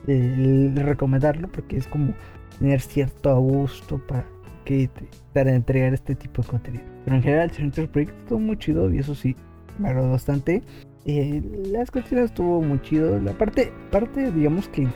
[0.07, 2.15] le, recomendarlo porque es como
[2.59, 4.25] tener cierto gusto para
[4.65, 4.89] que
[5.33, 6.85] para entregar este tipo de contenido.
[7.05, 9.37] Pero en general, el proyecto estuvo muy chido y eso sí,
[9.79, 10.63] me agradó bastante.
[11.07, 13.19] Eh, las cuestiones estuvo muy chido.
[13.21, 14.89] La parte, parte, digamos que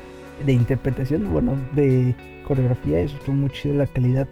[0.45, 2.15] de interpretación, bueno, de
[2.47, 4.27] coreografía, eso estuvo muy chido, la calidad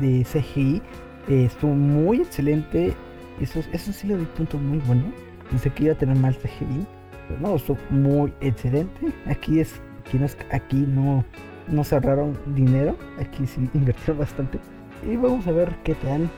[0.00, 0.80] de, CGI
[1.28, 2.94] eh, estuvo muy excelente,
[3.40, 5.02] eso, eso sí le doy punto muy bueno,
[5.50, 6.86] pensé que iba a tener más CGI,
[7.28, 11.24] pero no, estuvo muy excelente, aquí es, aquí no, aquí no,
[11.68, 14.58] no se ahorraron dinero, aquí sí invirtieron bastante,
[15.06, 16.30] y vamos a ver qué tal.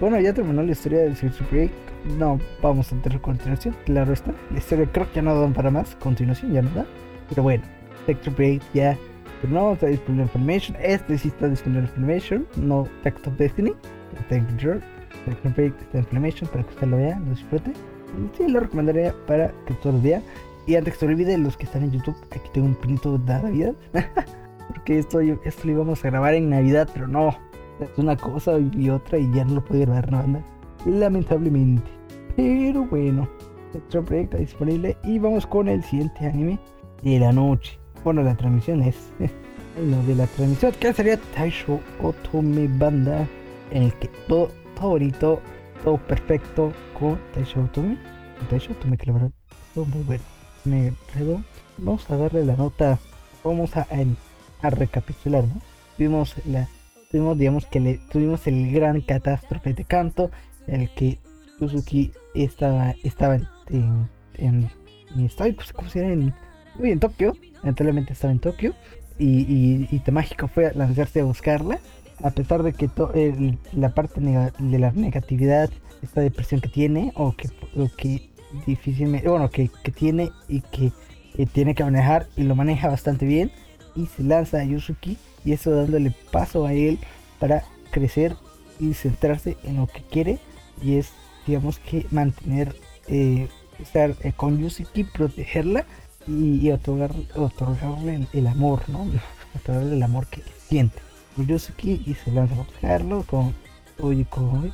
[0.00, 1.70] Bueno, ya terminó la historia del Circuit Break.
[2.18, 4.32] No vamos a entrar a continuación, claro está.
[4.50, 5.94] La historia creo que ya no dan para más.
[5.96, 6.86] Continuación ya no da.
[7.28, 7.62] Pero bueno,
[8.02, 8.96] Spectrum Break ya
[9.40, 10.76] pero no está disponible en Filmation.
[10.82, 13.72] Este sí está disponible en Filmation, no Text of Destiny.
[14.18, 14.46] Está en.
[15.22, 17.72] Spectrum Break está en Filmation para que usted lo vea, lo disfrute.
[18.36, 20.22] Sí, lo recomendaría para que todos lo vean.
[20.66, 23.34] Y antes que se olvide, los que están en YouTube, aquí tengo un pinito de
[23.34, 23.74] Navidad.
[24.68, 27.36] Porque esto, esto lo íbamos a grabar en Navidad, pero no.
[27.80, 30.44] Es una cosa y otra y ya no lo puedo grabar, no
[30.86, 31.90] Lamentablemente.
[32.36, 33.28] Pero bueno,
[33.72, 34.96] Break está disponible.
[35.04, 36.58] Y vamos con el siguiente anime
[37.02, 37.78] de la noche.
[38.04, 39.12] Bueno, la transmisión es.
[39.78, 43.26] lo de la transmisión, que sería Taisho Otome Banda,
[43.70, 45.40] en el que todo, todo
[45.82, 47.96] todo perfecto con Taisho Otome.
[48.48, 49.30] Taisho Otome, que la verdad,
[49.74, 50.24] todo muy bueno.
[50.64, 51.42] Me redo.
[51.78, 52.98] Vamos a darle la nota.
[53.42, 53.86] Vamos a,
[54.62, 55.60] a, recapitular, ¿no?
[55.96, 56.68] Tuvimos la.
[57.10, 60.30] Tuvimos, digamos que le tuvimos el gran catástrofe de canto,
[60.66, 61.18] el que
[61.58, 64.70] Suzuki estaba, estaba en, en, en,
[65.16, 66.12] en, ¿cómo se?
[66.12, 68.74] En, Tokio, lamentablemente estaba en Tokio,
[69.18, 71.80] y, y, y Temágico fue a lanzarse a buscarla,
[72.22, 72.88] a pesar de que
[73.72, 75.68] la parte de la negatividad,
[76.02, 77.48] esta depresión que tiene, o que,
[77.96, 78.30] que
[78.66, 80.92] difícilmente, bueno, que, tiene y que
[81.52, 83.50] tiene que manejar, y lo maneja bastante bien,
[83.96, 86.98] y se lanza a Yusuki, y eso dándole paso a él
[87.38, 88.36] para crecer
[88.78, 90.38] y centrarse en lo que quiere,
[90.82, 91.12] y es,
[91.46, 92.74] digamos que mantener,
[93.08, 93.48] eh,
[93.78, 95.84] estar eh, con Yusuki, protegerla,
[96.26, 99.06] y, otorgarle el, amor, ¿no?
[99.56, 101.00] Otorgarle el amor que siente.
[101.36, 103.54] Yusuki y se lanza a buscarlo con,
[104.00, 104.72] oye, con,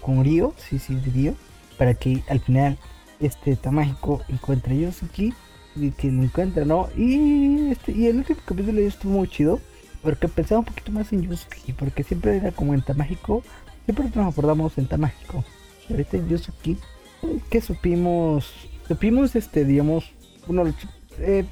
[0.00, 1.34] con Ryo, sí, sí, Ryo,
[1.76, 2.78] para que al final
[3.20, 5.34] este Tamágico encuentre a Yusuki
[5.76, 6.88] y que lo encuentra, ¿no?
[6.96, 9.60] Y, este, y el último capítulo estuvo muy chido,
[10.02, 13.42] porque pensaba un poquito más en Yusuki, porque siempre era como en Tamágico,
[13.84, 15.44] siempre nos acordamos en Tamágico.
[15.90, 16.76] Ahorita en Yusuki,
[17.50, 18.52] que supimos,
[18.86, 20.12] supimos, este, digamos,
[20.46, 20.72] bueno,
[21.18, 21.44] eh,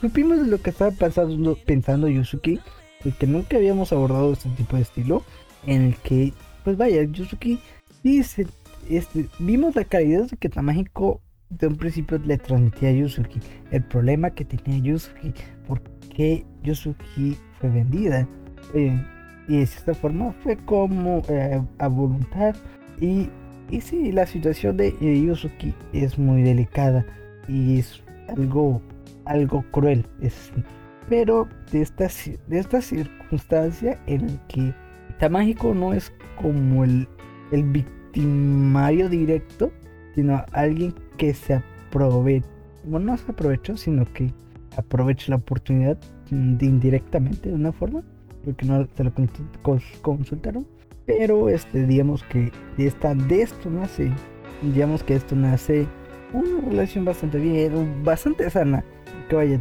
[0.00, 2.60] supimos lo que estaba pensando, pensando Yusuki,
[3.18, 5.24] que nunca habíamos abordado este tipo de estilo,
[5.66, 6.32] en el que,
[6.64, 7.60] pues vaya, Yusuki
[8.02, 8.46] dice,
[8.88, 11.20] este, vimos la calidad de que Tamágico
[11.50, 15.34] de un principio le transmitía a Yusuki, el problema que tenía Yusuki,
[15.66, 15.80] por
[16.14, 18.26] qué Yusuki fue vendida,
[18.74, 19.00] eh,
[19.48, 22.54] y de esta forma fue como eh, a voluntad
[23.00, 23.28] y
[23.70, 27.06] y sí, la situación de Yusuki es muy delicada
[27.46, 28.82] y es algo,
[29.26, 30.04] algo cruel.
[30.20, 30.50] Es,
[31.08, 32.08] pero de esta,
[32.48, 34.74] de circunstancia en la que
[35.20, 37.06] Tamahiko no es como el,
[37.52, 39.70] el victimario directo,
[40.16, 42.48] sino alguien que se aprovecha,
[42.84, 44.32] no se aprovechó, sino que
[44.76, 45.98] aprovecha la oportunidad
[46.30, 48.02] de indirectamente de una forma,
[48.44, 49.12] porque no se lo
[50.02, 50.66] consultaron,
[51.06, 54.12] pero este, digamos que esta, de esto nace,
[54.62, 55.86] digamos que esto nace
[56.32, 58.84] una relación bastante bien, bastante sana,
[59.28, 59.60] que vaya,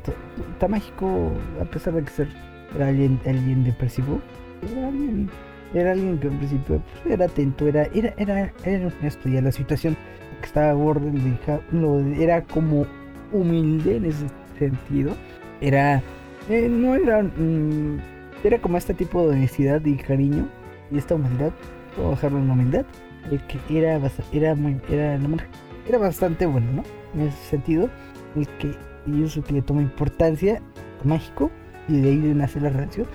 [0.53, 2.27] está mágico, a pesar de que ser
[2.75, 4.21] era alguien, alguien depresivo,
[4.71, 5.29] era alguien,
[5.73, 9.41] era alguien que en principio pues, era atento, era, era, era, era honesto, y a
[9.41, 9.97] la situación
[10.39, 11.11] que estaba a borde
[11.71, 12.85] lo, era como
[13.31, 14.25] humilde en ese
[14.59, 15.15] sentido,
[15.61, 16.01] era,
[16.49, 17.99] eh, no era, mm,
[18.43, 20.47] era como este tipo de honestidad y cariño,
[20.91, 21.51] y esta humildad,
[21.95, 22.85] puedo en humildad,
[23.47, 23.99] que era,
[24.31, 25.19] era, muy, era,
[25.87, 26.83] era bastante bueno, ¿no?
[27.13, 27.89] En ese sentido,
[28.35, 28.71] el que
[29.07, 30.61] Yusuke le toma importancia
[31.03, 31.51] mágico
[31.87, 33.07] y de ahí nace la relación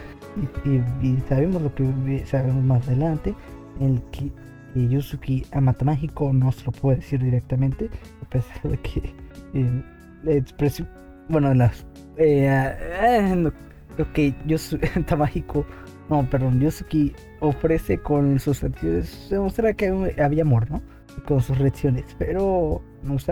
[1.02, 3.35] y, sabemos lo que sabemos más adelante
[3.80, 4.33] el que
[4.74, 7.88] Yusuke ama mágico no se lo puede decir directamente
[8.22, 9.14] a pesar de que
[9.54, 10.42] eh,
[11.28, 13.50] bueno las eh, eh,
[13.96, 15.64] lo que Yusuke mágico.
[16.08, 20.82] No perdón Yusuke ofrece con sus acciones demuestra que había amor no
[21.26, 22.82] con sus reacciones pero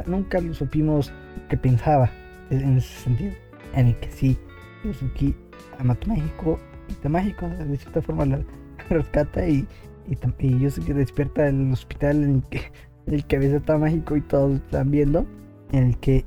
[0.06, 1.12] nunca supimos
[1.48, 2.10] que pensaba
[2.50, 3.32] en ese sentido,
[3.74, 4.38] en el que sí,
[4.84, 5.34] Yusuki
[5.78, 6.58] ama a México
[7.04, 8.40] y Mágico de cierta forma la
[8.90, 9.66] rescata y,
[10.08, 12.72] y, y despierta en el hospital en el que,
[13.06, 15.26] el que a veces está mágico y todos están viendo,
[15.72, 16.24] en el que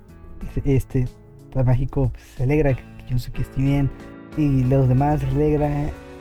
[0.64, 1.08] este
[1.64, 3.90] mágico pues, se alegra que Yusuki esté bien
[4.38, 5.70] y los demás se alegra.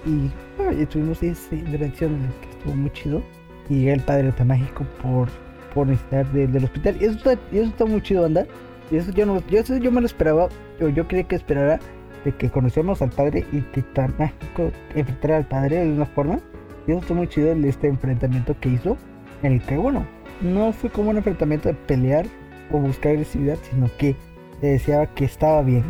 [0.07, 3.23] Y, bueno, tuvimos esa interacción que estuvo muy chido.
[3.71, 5.29] Y llega el padre de mágico por
[5.73, 6.97] por necesidad del hospital.
[7.01, 8.47] Y eso está, eso está muy chido andar
[8.91, 11.81] eso yo no, yo, eso yo me lo esperaba, yo, yo quería que esperara
[12.25, 16.39] de que conociéramos al padre y que tan mágico enfrentara al padre de una forma.
[16.87, 18.97] Y eso estuvo muy chido este enfrentamiento que hizo,
[19.43, 20.07] en el que bueno,
[20.43, 22.27] no fue como un enfrentamiento de pelear
[22.71, 24.15] o buscar agresividad, sino que
[24.63, 25.85] le deseaba que estaba bien,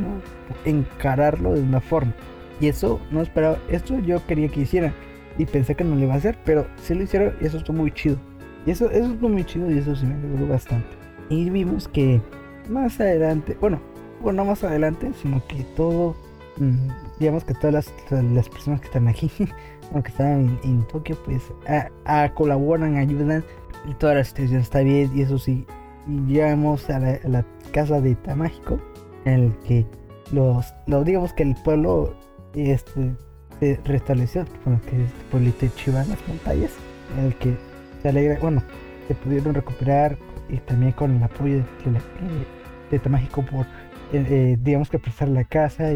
[0.64, 2.14] encararlo de una forma.
[2.60, 4.92] Y eso no esperaba, esto yo quería que hicieran.
[5.36, 7.76] Y pensé que no lo iba a hacer, pero sí lo hicieron y eso estuvo
[7.76, 8.16] muy chido.
[8.66, 10.88] Y eso, eso estuvo muy chido y eso sí me gustó bastante.
[11.28, 12.20] Y vimos que
[12.68, 13.80] más adelante, bueno,
[14.20, 16.16] bueno, no más adelante, sino que todo,
[16.58, 17.74] mm, digamos que todas
[18.10, 19.30] las, personas que están aquí,
[19.92, 21.42] aunque están en, Tokio, pues
[22.06, 23.44] a, colaboran, ayudan
[23.86, 25.66] y toda la situación está bien y eso sí,
[26.06, 28.80] llegamos a la, casa de Tamágico,
[29.24, 29.86] en el que
[30.32, 30.72] los,
[31.04, 32.14] digamos que el pueblo
[32.54, 33.14] este,
[33.60, 36.70] se restableció, bueno, que es el pueblito de Chiva en las montañas,
[37.18, 37.56] en el que
[38.02, 38.62] se alegra, bueno,
[39.08, 40.16] se pudieron recuperar
[40.48, 41.64] y también con el apoyo de,
[42.90, 43.66] de, de Mágico por,
[44.12, 45.90] eh, eh, digamos que prestar la casa,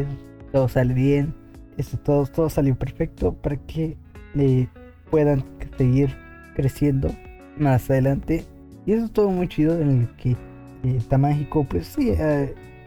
[0.52, 1.34] todo sale bien,
[1.76, 3.96] esto, todo, todo salió perfecto para que
[4.34, 4.68] le
[5.10, 5.44] puedan
[5.76, 6.14] seguir
[6.54, 7.10] creciendo
[7.56, 8.44] más adelante.
[8.88, 12.14] Y eso es todo muy chido en el que eh, Tamágico, pues sí,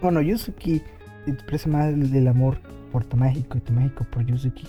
[0.02, 0.82] bueno, Yusuki
[1.28, 2.58] expresa más el, amor
[2.92, 4.68] por Tamágico y Tamágico por Yusuki.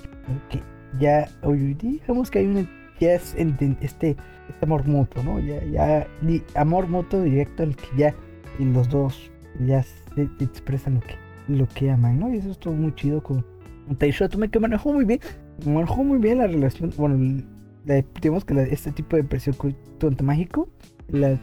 [0.50, 0.60] Que
[1.00, 2.68] ya hoy digamos que hay una
[3.00, 4.16] ya es este, este
[4.60, 5.40] amor mutuo, ¿no?
[5.40, 6.06] Ya, ya,
[6.54, 8.14] amor mutuo directo al que ya
[8.58, 9.30] y los dos
[9.66, 11.14] ya se, expresan lo que,
[11.48, 12.34] lo que aman, ¿no?
[12.34, 13.42] Y eso estuvo muy chido con,
[13.86, 15.20] con Taishoto, que manejó muy bien,
[15.64, 17.42] manejó muy bien la relación, bueno,
[17.86, 19.56] la, digamos que este tipo de presión
[19.98, 20.68] tonto mágico,
[21.08, 21.38] la,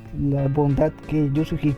[0.47, 1.31] bondad que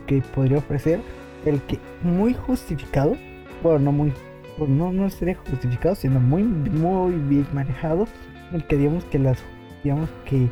[0.06, 1.00] que podría ofrecer,
[1.44, 3.16] el que muy justificado,
[3.62, 4.12] bueno, no muy,
[4.58, 8.06] no, no sería justificado, sino muy, muy bien manejado,
[8.52, 9.38] el que digamos que las
[9.82, 10.48] digamos que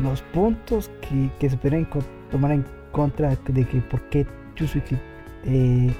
[0.00, 0.90] los puntos
[1.38, 1.88] que, se podrían
[2.30, 4.98] tomar en contra de que por qué Yusuke
[5.44, 5.90] eh,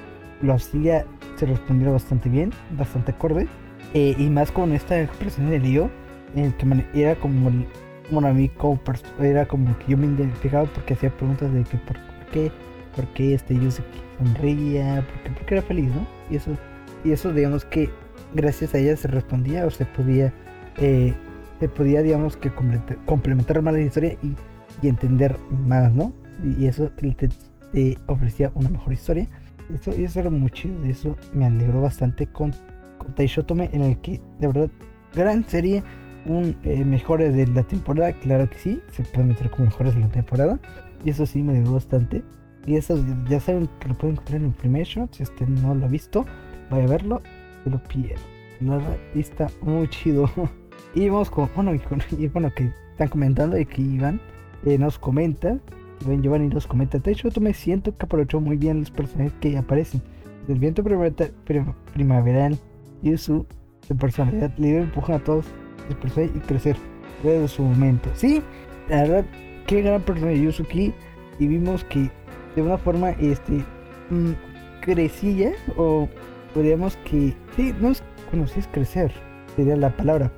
[0.42, 3.48] lo auxilia se respondieron bastante bien, bastante acorde.
[3.94, 5.90] Eh, y más con esta expresión de lío,
[6.34, 7.50] en el que era como,
[8.10, 8.80] bueno, a mí como
[9.20, 11.96] era como que yo me identificaba porque hacía preguntas de que por,
[12.32, 12.52] qué,
[12.94, 13.86] por qué este Yusuke
[14.18, 16.06] sonreía, porque, porque era feliz, ¿no?
[16.30, 16.50] Y eso,
[17.04, 17.90] y eso digamos que
[18.34, 20.32] gracias a ella se respondía o se podía
[20.78, 21.14] eh,
[21.60, 22.52] se podía, digamos, que
[23.06, 24.36] complementar más la historia y,
[24.86, 26.12] entender más, ¿no?
[26.42, 29.28] Y, eso te, ofrecía una mejor historia.
[29.74, 32.52] Eso, y eso era muy chido, de eso me alegró bastante con,
[32.98, 34.70] con Taishotome, en el que, de verdad,
[35.14, 35.82] gran serie,
[36.26, 40.00] un eh, mejores de la temporada, claro que sí, se puede meter como mejores de
[40.00, 40.58] la temporada,
[41.04, 42.22] y eso sí me alegró bastante.
[42.66, 45.88] Y eso ya saben que lo pueden encontrar en shot, si usted no lo ha
[45.88, 46.24] visto,
[46.70, 47.22] vaya a verlo,
[47.62, 48.22] se lo pierdo.
[48.60, 50.30] Nada, está muy chido.
[50.96, 54.20] Y vamos con, bueno, y, bueno, que están comentando y que iban
[54.64, 55.58] eh, nos comenta,
[56.06, 59.58] Ben Giovanni nos comenta, de hecho, me siento que aprovechó muy bien los personajes que
[59.58, 60.02] aparecen.
[60.46, 62.58] El viento primaveral
[63.02, 63.46] y su
[63.98, 65.46] personalidad le empujan a todos
[65.90, 66.76] y crecer
[67.22, 68.10] desde su momento.
[68.14, 68.42] Sí,
[68.88, 69.24] la verdad,
[69.66, 70.92] qué gran persona de Yusuki.
[71.38, 72.10] Y vimos que
[72.54, 73.64] de una forma este
[74.10, 74.32] mm,
[74.80, 76.08] crecía o
[76.52, 79.12] podríamos que sí, no es, bueno, crecer,
[79.56, 80.30] sería la palabra.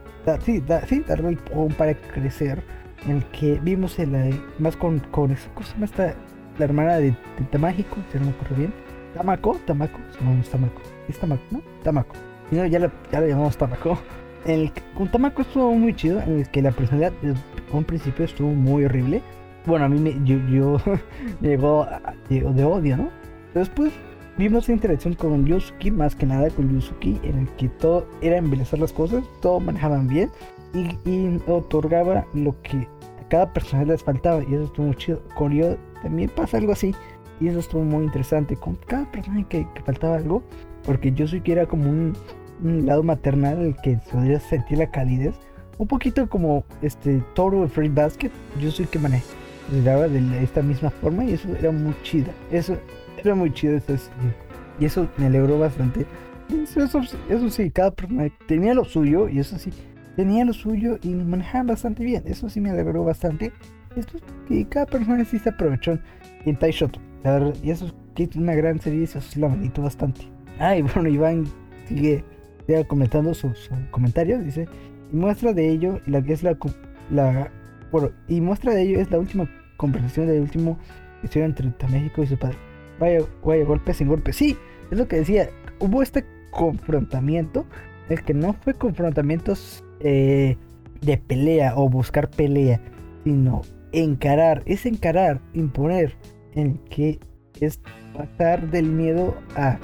[0.45, 1.39] sí, da, sí, darle el
[1.75, 2.63] para crecer.
[3.07, 6.15] En el que vimos el, más con, con esa cosa, está
[6.59, 8.73] la hermana de, de Tamágico, si no me acuerdo bien.
[9.15, 10.51] Tamako, Tamako, no, no es
[11.09, 11.63] es Tamako, ¿no?
[11.83, 12.17] Tamako.
[12.51, 13.99] Y no, ya la, ya la llamamos Tamako.
[14.47, 17.41] El, con Tamako estuvo muy chido, en el que la personalidad desde
[17.73, 19.21] un principio estuvo muy horrible.
[19.67, 20.37] Bueno, a mí me, yo,
[21.41, 21.87] llegó,
[22.29, 23.09] de odio, ¿no?
[23.55, 23.93] Después
[24.39, 28.37] vimos la interacción con Yusuki, más que nada con Yusuki, en el que todo era
[28.37, 30.31] embelezar las cosas, todo manejaban bien
[30.75, 34.45] y, otorgaba lo que a cada personaje les faltaba.
[34.45, 35.23] Y eso estuvo muy chido.
[35.37, 36.95] Con yo también pasa algo así.
[37.41, 38.55] Y eso estuvo muy interesante.
[38.55, 40.45] Con cada personaje que, que faltaba algo,
[40.85, 42.13] porque Yusuki era como un
[42.63, 45.35] un lado maternal el que podría sentir la calidez.
[45.79, 50.91] Un poquito como este Toro de Free Basket, yo soy que manejaba de esta misma
[50.91, 52.33] forma y eso era muy chido.
[52.51, 52.77] Eso
[53.23, 53.79] era muy chido.
[54.81, 56.07] y eso me alegró bastante.
[56.77, 59.71] Eso, eso, sí, cada persona tenía lo suyo y eso sí,
[60.15, 62.23] tenía lo suyo y manejaban bastante bien.
[62.27, 63.53] Eso sí me alegró bastante.
[63.97, 65.99] Esto, y cada persona sí se aprovechó
[66.45, 67.01] en Taishoto.
[67.63, 70.23] Y eso es una gran serie, eso sí lo medito bastante.
[70.59, 71.45] Ay, bueno, Iván
[71.87, 72.25] sigue
[72.87, 74.69] comentando sus, comentarios, dice,
[75.13, 76.57] y muestra de ello la que es la,
[77.11, 77.51] la
[77.93, 80.79] bueno, y muestra de ello es la última conversación del último
[81.23, 82.57] historia entre México y su padre.
[82.99, 84.33] Vaya, vaya, golpe sin golpe.
[84.33, 84.57] Sí,
[84.91, 85.49] es lo que decía.
[85.79, 87.67] Hubo este confrontamiento,
[88.09, 90.57] el que no fue confrontamientos eh,
[91.01, 92.81] de pelea o buscar pelea,
[93.25, 96.15] sino encarar, es encarar, imponer,
[96.55, 97.21] en que
[97.61, 97.81] es
[98.15, 99.79] pasar del miedo a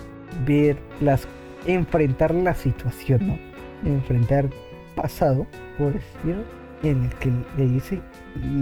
[0.47, 1.27] ver las
[1.67, 3.39] enfrentar la situación, ¿no?
[3.89, 4.49] Enfrentar
[4.95, 5.47] pasado,
[5.79, 5.95] por
[6.83, 8.01] en el que le dice,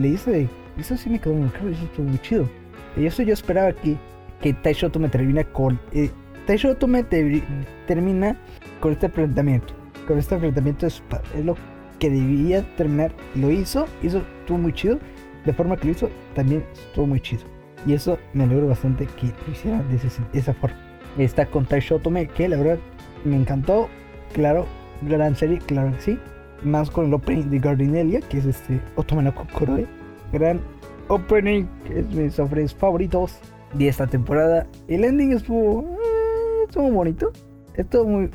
[0.01, 2.49] le dice, eso sí me quedó muy claro, eso estuvo muy chido.
[2.97, 3.97] Y eso yo esperaba que,
[4.41, 6.11] que Taishoto me termina con, eh,
[6.47, 8.37] Taishoto me termina
[8.81, 9.75] con este enfrentamiento,
[10.07, 11.03] con este enfrentamiento es,
[11.45, 11.57] lo
[11.99, 14.99] que debía terminar, lo hizo, eso estuvo muy chido,
[15.45, 17.43] de forma que lo hizo, también estuvo muy chido.
[17.87, 22.49] Y eso me alegro bastante que lo hiciera de esa forma está con Taishotome, que
[22.49, 22.79] la verdad
[23.25, 23.89] me encantó.
[24.33, 24.67] Claro,
[25.03, 26.19] gran serie, claro que sí.
[26.63, 29.87] Más con el opening de Gardinelia, que es este Otomano Kokoroe.
[30.33, 30.61] Gran
[31.09, 33.39] opening, que es mis openings favoritos
[33.75, 34.67] de esta temporada.
[34.89, 37.33] El ending estuvo, eh, estuvo bonito.
[37.75, 38.31] Estuvo muy,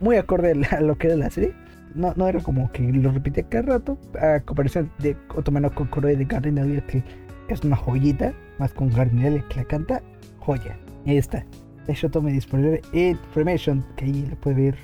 [0.00, 1.52] muy acorde a lo que era la serie.
[1.94, 3.98] No, no era como que lo repite cada rato.
[4.20, 7.02] A comparación de Otomano Kokoroe de Gardinelia, que
[7.48, 8.32] es una joyita.
[8.58, 10.02] Más con Gardinelia que la canta,
[10.38, 10.76] joya.
[11.06, 11.44] Ahí está.
[11.92, 14.78] Shoto me disponible en Formation, que ahí lo puede ver.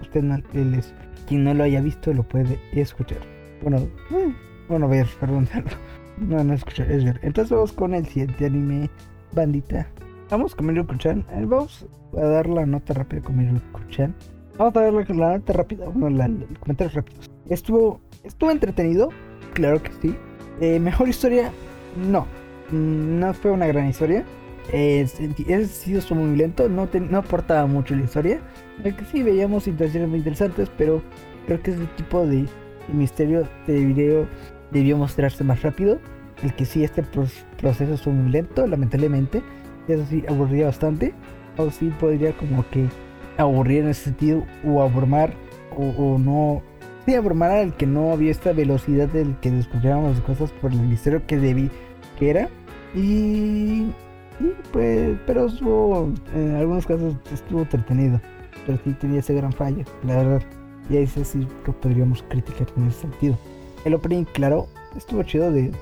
[0.00, 0.38] usted no,
[1.26, 3.18] quien no lo haya visto lo puede escuchar.
[3.62, 4.34] Bueno, eh,
[4.68, 5.48] bueno, ver, perdón.
[6.18, 7.20] No, no escuchar, es ver.
[7.22, 8.88] Entonces vamos con el siguiente anime,
[9.32, 9.86] bandita.
[10.30, 11.26] Vamos con Miruko-chan.
[11.30, 11.86] Eh, vamos
[12.16, 14.14] a dar la nota rápida con Miruko-chan.
[14.56, 17.30] Vamos a dar la, nota rápida, bueno, la, comentarios rápidos.
[17.50, 19.10] Estuvo, estuvo entretenido,
[19.52, 20.16] claro que sí.
[20.62, 21.52] Eh, mejor historia,
[22.08, 22.26] no.
[22.70, 24.24] Mm, no fue una gran historia
[24.72, 25.12] es,
[25.70, 28.40] sido muy lento, no, no aportaba mucho la historia.
[28.82, 31.02] que sí veíamos situaciones muy interesantes, pero
[31.46, 32.46] creo que ese tipo de,
[32.92, 34.26] misterio de video
[34.70, 35.98] debió mostrarse más rápido.
[36.42, 39.42] El que sí, este proceso es muy lento, lamentablemente.
[39.88, 41.14] Eso sí, aburría bastante.
[41.56, 42.86] O sí podría como que
[43.38, 45.32] aburrir en ese sentido, o abrumar,
[45.76, 46.62] o, no.
[47.06, 50.80] Sí, abrumar al que no había esta velocidad del que descubríamos las cosas por el
[50.80, 51.70] misterio que debí
[52.18, 52.48] que era.
[52.94, 53.86] Y
[54.72, 58.20] pues, pero estuvo, en algunos casos estuvo entretenido.
[58.66, 60.42] Pero sí tenía ese gran fallo, la verdad.
[60.90, 63.36] Y ahí sí que podríamos criticar en ese sentido.
[63.84, 65.72] El opening, claro, estuvo chido de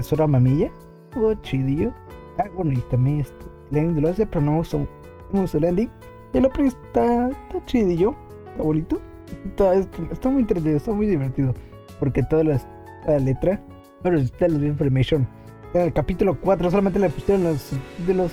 [0.00, 0.70] Sora Mamilla.
[1.08, 1.92] Estuvo chidillo.
[2.38, 4.86] Ah, bueno, y también este, el ending lo hace, pero no uso,
[5.32, 5.90] no uso el ending.
[6.32, 8.14] El opening está, está chidillo,
[8.50, 9.00] está bonito.
[9.46, 11.54] Está, está, muy entretenido, está muy divertido.
[12.00, 12.58] Porque toda la,
[13.04, 13.60] toda la letra,
[14.02, 15.41] bueno, está la information en
[15.74, 18.32] el capítulo 4 solamente le pusieron los títulos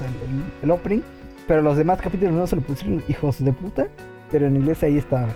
[0.61, 1.01] el, opening,
[1.47, 3.87] pero los demás capítulos no se lo pusieron hijos de puta.
[4.31, 5.27] Pero en inglés ahí está.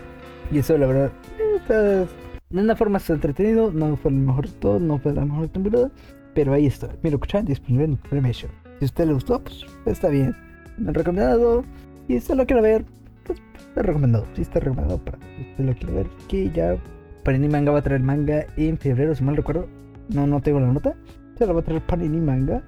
[0.51, 1.11] Y eso, la verdad,
[1.55, 2.07] está, de
[2.51, 3.71] una forma está entretenido.
[3.71, 5.89] No fue el mejor de todo, no fue la mejor temporada.
[6.35, 6.89] Pero ahí está.
[7.01, 8.51] Mira, escuchan disponible en Premiation.
[8.79, 10.35] Si a usted le gustó, pues está bien.
[10.77, 11.63] Me han recomendado.
[12.07, 12.85] Y si usted lo quiere ver,
[13.23, 14.27] pues está recomendado.
[14.35, 16.07] Sí, está recomendado para si usted lo quiere ver.
[16.27, 16.75] Que ya
[17.23, 19.67] Panini Manga va a traer manga en febrero, si mal recuerdo.
[20.09, 20.95] No, no tengo la nota
[21.43, 22.63] esta la a traer Panini Manga.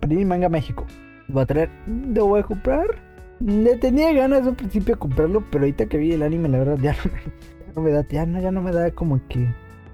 [0.00, 0.86] Panini Manga México.
[1.34, 1.70] Va a traer.
[1.86, 2.86] Lo voy a comprar.
[3.40, 6.78] Le tenía ganas al principio de comprarlo, pero ahorita que vi el anime, la verdad,
[6.78, 6.94] ya
[7.74, 9.48] no me, da, ya no, ya no me da como que.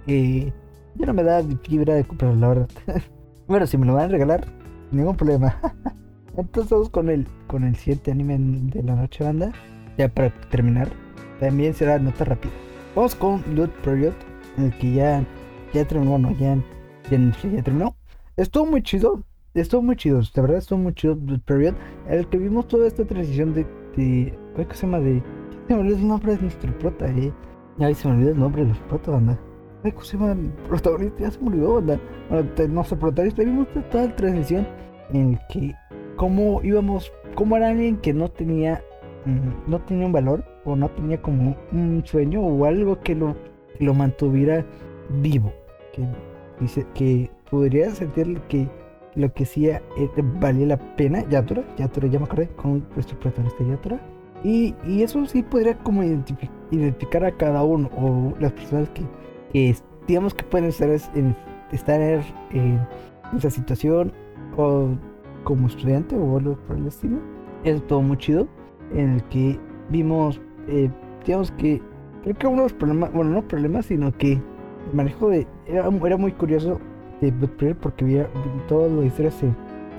[0.07, 2.69] ya no me da fibra de comprarlo, la verdad.
[3.49, 4.47] bueno, si me lo van a regalar,
[4.91, 5.61] ningún problema.
[6.37, 9.53] Entonces vamos con el, con el siguiente anime de la noche banda.
[9.97, 10.89] Ya para terminar.
[11.41, 12.53] También será nota rápida.
[12.95, 14.13] Vamos con Loot Period.
[14.59, 15.25] En el que ya,
[15.73, 16.57] ya terminó, bueno, ya,
[17.11, 17.96] ya, terminó.
[18.37, 19.23] Estuvo muy chido.
[19.55, 20.21] Estuvo muy chido.
[20.21, 21.75] De verdad estuvo muy chido Loot Period.
[22.09, 23.67] El que vimos toda esta transición de.
[23.97, 25.01] de ¿Cómo se llama?
[25.01, 25.23] De.
[25.67, 27.33] Se me olvidó el nombre de nuestro prota, eh.
[27.79, 29.39] Ya se me olvidó el nombre de los protas, banda.
[29.83, 31.21] ¿Cómo se llama el protagonista?
[31.21, 32.01] Ya se me olvidó, banda.
[32.29, 34.69] Bueno, nuestro protagonista vimos toda la transición
[35.13, 35.75] en el que
[36.17, 38.83] cómo íbamos, cómo era alguien que no tenía,
[39.25, 43.35] mm, no tenía un valor o no tenía como un sueño o algo que lo,
[43.79, 44.67] lo mantuviera
[45.23, 45.53] vivo,
[45.93, 46.07] que
[46.61, 48.69] dice que podría sentir que
[49.15, 50.09] lo que hacía eh,
[50.41, 54.01] valía la pena, Yatura, Yatura ya me acordé con nuestro protagonista Yatura.
[54.45, 59.03] Y, y eso sí podría como identificar a cada uno o las personas que,
[59.53, 59.75] que
[60.07, 61.35] digamos que pueden estar en,
[61.73, 62.87] estar en
[63.37, 64.13] esa situación
[64.57, 64.91] o
[65.45, 67.19] como estudiante o algo por el estilo.
[67.65, 68.47] Es todo muy chido.
[68.93, 69.59] En el que
[69.91, 70.91] vimos, eh,
[71.25, 71.81] digamos que,
[72.23, 75.47] creo que uno de los problemas, bueno, no problemas, sino que el manejo de.
[75.67, 76.79] Era, era muy curioso
[77.31, 78.29] de porque había
[78.69, 79.51] toda la historia se,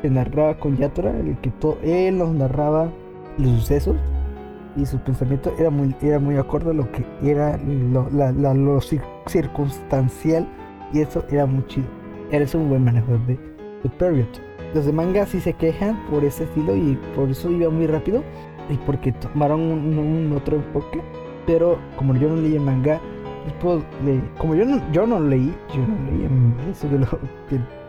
[0.01, 2.89] se narraba con Yatora, el que todo, él nos narraba
[3.37, 3.95] los sucesos
[4.75, 8.79] y su pensamiento era muy, era muy acorde a lo que era lo, la, lo
[9.27, 10.47] circunstancial
[10.93, 11.87] y eso era muy chido.
[12.31, 13.37] Era un buen manejo de,
[13.83, 14.27] de Period.
[14.73, 18.23] Los de manga sí se quejan por ese estilo y por eso iba muy rápido
[18.69, 21.01] y porque tomaron un, otro enfoque.
[21.45, 22.99] Pero como yo no leí el manga,
[23.47, 27.07] después le, como yo no, yo no leí, yo no leí eso de, lo,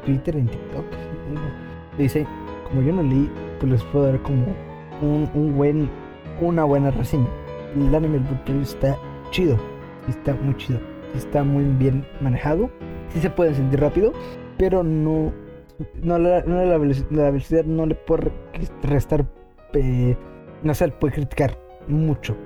[0.04, 0.84] Twitter, en TikTok,
[1.98, 2.26] dice,
[2.68, 3.30] como yo no leí,
[3.60, 4.46] pues les puedo dar como
[5.02, 5.90] un, un buen,
[6.40, 7.28] una buena reseña.
[7.76, 8.96] El anime del está
[9.30, 9.58] chido,
[10.08, 10.80] está muy chido,
[11.14, 12.70] está muy bien manejado,
[13.10, 14.12] sí se puede sentir rápido,
[14.56, 15.32] pero no
[16.02, 18.32] no, la, la, velocidad, no le puede
[18.82, 19.24] restar,
[20.62, 21.56] no se puede criticar
[21.86, 22.36] mucho.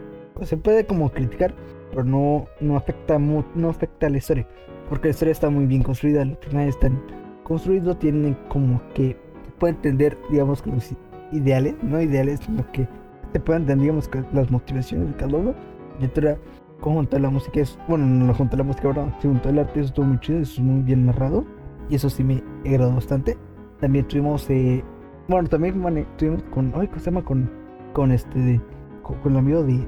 [0.43, 1.55] se puede como criticar,
[1.93, 4.47] pero no, no, afecta no afecta a la historia.
[4.89, 7.01] Porque la historia está muy bien construida, los personajes están
[7.45, 9.17] construidos, tienen como que
[9.59, 10.91] puede entender, digamos, que los
[11.33, 12.89] ideales, no ideales, sino que
[13.33, 15.55] se pueden entender, digamos, que las motivaciones de cada uno.
[16.01, 16.37] Y otra,
[16.81, 19.89] junto la música, es, bueno, no junto a la música, ahora, junto al arte, eso
[19.89, 21.45] estuvo muy chido, eso es muy bien narrado
[21.89, 23.37] y eso sí me agradó bastante.
[23.81, 24.83] También tuvimos, eh,
[25.29, 25.75] bueno, también
[26.17, 27.25] tuvimos con, ay, ¿cómo se llama?
[27.25, 27.51] Con,
[27.93, 28.61] con este,
[29.03, 29.87] con, el amigo de,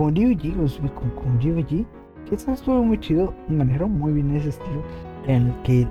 [0.00, 4.82] con Ryuji, con, con que eso estuvo muy chido manejaron muy bien ese estilo
[5.26, 5.86] en el que,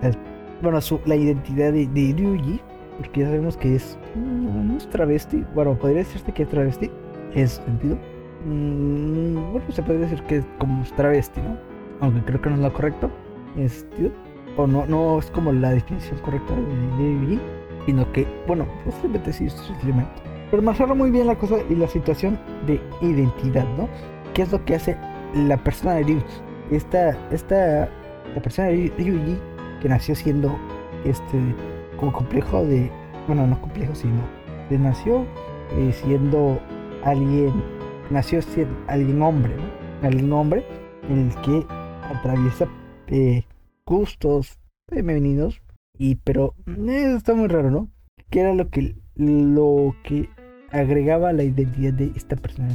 [0.63, 2.59] bueno, su, la identidad de, de Ryuji,
[2.97, 6.89] porque ya sabemos que es, un travesti, bueno, podría decirse que es travesti,
[7.35, 7.99] en ese sentido.
[8.47, 11.55] Mm, bueno, se puede decir que es como travesti, ¿no?
[11.99, 13.11] Aunque creo que no es lo correcto
[13.57, 13.85] en ese
[14.57, 17.39] o no, no es como la definición correcta de Ryuji,
[17.85, 20.28] sino que, bueno, posiblemente sí, simplemente.
[20.51, 23.87] Pero marcaron muy bien la cosa y la situación de identidad, ¿no?
[24.33, 24.97] ¿Qué es lo que hace
[25.33, 26.25] la persona de Ryuji?
[26.71, 27.89] Esta, esta,
[28.33, 29.37] la persona de Ryuji
[29.81, 30.57] que nació siendo
[31.05, 31.37] este,
[31.97, 32.91] como complejo de,
[33.27, 34.21] bueno, no complejo, sino
[34.77, 35.25] nació
[35.71, 36.59] eh, siendo
[37.03, 37.53] alguien,
[38.09, 40.07] nació siendo alguien hombre, ¿no?
[40.07, 40.65] Alguien hombre
[41.09, 41.65] en el que
[42.03, 42.67] atraviesa
[43.07, 43.43] eh,
[43.85, 45.61] gustos femeninos
[45.97, 47.89] y pero eh, está muy raro, ¿no?
[48.29, 50.29] Que era lo que lo que
[50.71, 52.73] agregaba la identidad de esta persona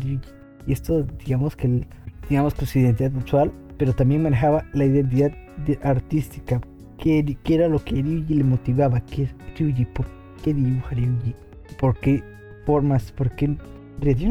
[0.67, 1.87] Y esto, digamos que
[2.29, 5.33] digamos que su identidad sexual, pero también manejaba la identidad
[5.83, 6.61] artística,
[6.99, 9.29] que, que, era lo que Ryuji le motivaba, que
[9.59, 10.07] Ryuji, ¿por
[10.43, 11.35] qué dibuja Ryuji?
[11.79, 12.23] ¿Por qué
[12.67, 13.13] formas?
[13.13, 13.57] ¿Por qué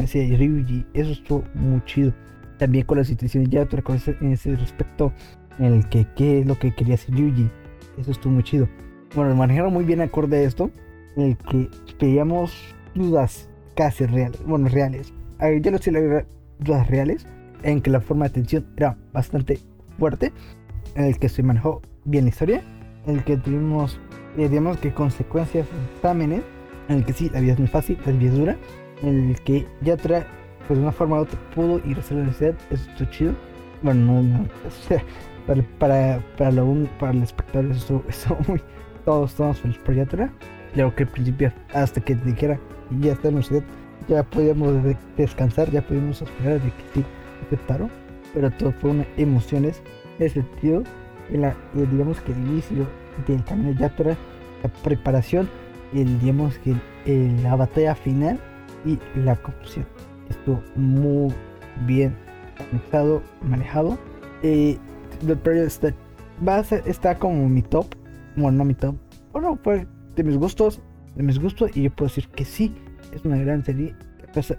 [0.02, 0.86] hacia Ryuji?
[0.94, 2.14] Eso estuvo muy chido.
[2.58, 5.12] También con la situación ya otra cosa en ese respecto
[5.60, 7.50] en el que qué es lo que quería hacer Yuji.
[7.98, 8.68] Eso estuvo muy chido.
[9.16, 10.72] Bueno, manejaron muy bien acorde a esto,
[11.16, 15.14] en el que pedíamos dudas casi reales, bueno, reales.
[15.62, 15.92] Yo no sé
[16.60, 17.26] dudas reales,
[17.64, 19.60] en que la forma de atención era bastante
[19.98, 20.32] fuerte,
[20.96, 22.62] en el que se manejó bien la historia,
[23.06, 24.00] en el que tuvimos,
[24.38, 26.44] eh, digamos que consecuencias, exámenes,
[26.90, 28.58] en el que sí, la vida es muy fácil, la vida es dura,
[29.02, 30.26] en el que ya trae,
[30.68, 33.34] pues de una forma u otra pudo ir a la universidad, eso estuvo chido.
[33.82, 34.48] Bueno, no, no,
[35.48, 38.62] para, para, para, lo, para el espectador eso, eso muy,
[39.04, 40.32] todos estamos felices por Yatura.
[40.76, 42.60] Luego que al principio, hasta que dijera,
[43.00, 43.64] ya está en la universidad,
[44.08, 44.74] ya podíamos
[45.18, 47.06] descansar, ya pudimos esperar de que sí
[47.46, 47.90] aceptaron.
[48.34, 49.82] Pero todo fue una emociones
[50.20, 50.84] ese sentido.
[51.30, 52.88] En la, digamos que el inicio
[53.28, 54.18] del camino de Yatura
[54.64, 55.50] la preparación,
[55.94, 56.76] el, digamos que
[57.44, 58.40] la batalla final
[58.86, 59.86] y la conclusión.
[60.30, 61.34] Estuvo muy
[61.86, 62.16] bien
[62.72, 63.22] manejado.
[63.42, 63.98] manejado.
[64.42, 64.78] Eh,
[65.66, 65.94] está,
[66.46, 67.86] va a ser, está como mi top.
[68.36, 68.96] Bueno, no mi top.
[69.32, 70.82] Bueno, fue de mis gustos.
[71.16, 71.76] Mis gustos.
[71.76, 72.74] Y yo puedo decir que sí.
[73.14, 73.96] Es una gran serie.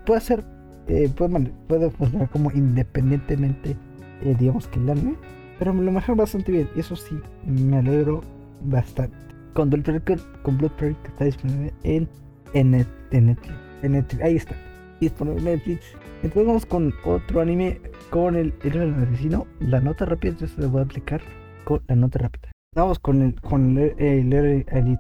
[0.07, 0.45] Puede ser.
[0.87, 3.77] Eh, puede, puede, funcionar como independientemente.
[4.23, 5.17] Eh, digamos que el anime.
[5.59, 6.69] Pero lo mejor bastante bien.
[6.77, 8.23] Y eso sí, me alegro
[8.63, 9.17] bastante.
[9.55, 12.09] Con Blood Protect, con Blood que está disponible en,
[12.55, 14.23] en, en, Netflix, en Netflix.
[14.23, 14.57] Ahí está.
[15.01, 15.81] Disponible en Netflix.
[16.23, 17.81] Entonces vamos con otro anime.
[18.11, 19.47] Con el héroe del asesino.
[19.61, 20.33] La nota rápida.
[20.33, 21.23] Entonces le voy a aplicar
[21.65, 22.54] con la nota rápida.
[22.75, 24.99] Vamos con el con el, el, el,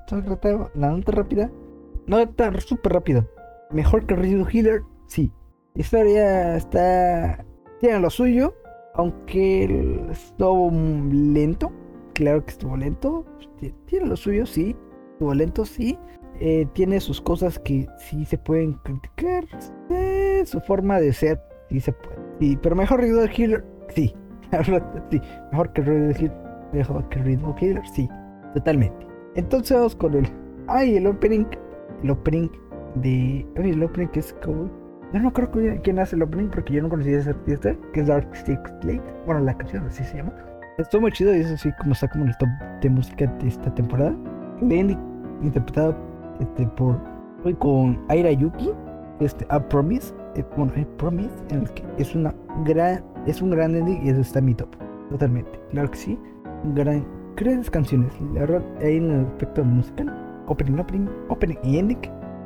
[0.75, 1.51] la nota rápida.
[2.07, 3.27] Nota súper rápida.
[3.71, 4.83] Mejor que Resident Healer.
[5.07, 5.33] Sí.
[5.75, 7.45] Historia está.
[7.81, 8.55] Tiene lo suyo
[8.95, 10.71] aunque estuvo
[11.13, 11.73] lento,
[12.15, 13.25] claro que estuvo lento,
[13.87, 14.77] tiene lo suyo, sí,
[15.13, 15.99] estuvo lento, sí,
[16.41, 19.45] eh, tiene sus cosas que sí se pueden criticar,
[20.45, 24.15] su forma de ser, sí se puede, sí, pero mejor Riddle Healer, sí,
[25.11, 25.21] sí,
[25.51, 26.44] mejor que Riddle Healer,
[26.75, 28.09] mejor que Riddle Healer, sí,
[28.55, 29.07] totalmente.
[29.35, 30.27] Entonces vamos con el,
[30.69, 31.47] ay, el opening,
[32.03, 32.49] el opening
[32.97, 34.71] de, ay, el opening que es como
[35.15, 37.77] yo no creo que quién hace el opening porque yo no conocía a ese artista,
[37.93, 39.03] que es Dark Stick Late.
[39.27, 40.33] Bueno, la canción así se llama.
[40.77, 42.49] Estuvo muy chido y es así como está como en el top
[42.83, 44.13] de música de esta temporada.
[44.61, 44.99] Lenny,
[45.41, 45.97] interpretado
[46.41, 47.01] este, por
[47.45, 48.73] hoy con Aira Yuki,
[49.21, 53.77] este A Promise, eh, bueno, Promise, en el que es una gran, es un gran
[53.77, 54.75] ending y eso está en mi top,
[55.11, 55.61] totalmente.
[55.71, 56.19] Claro que sí,
[56.75, 57.07] gran,
[57.37, 58.13] grandes canciones.
[58.33, 61.99] La verdad, ahí en el aspecto musical, opening, opening, opening y ending,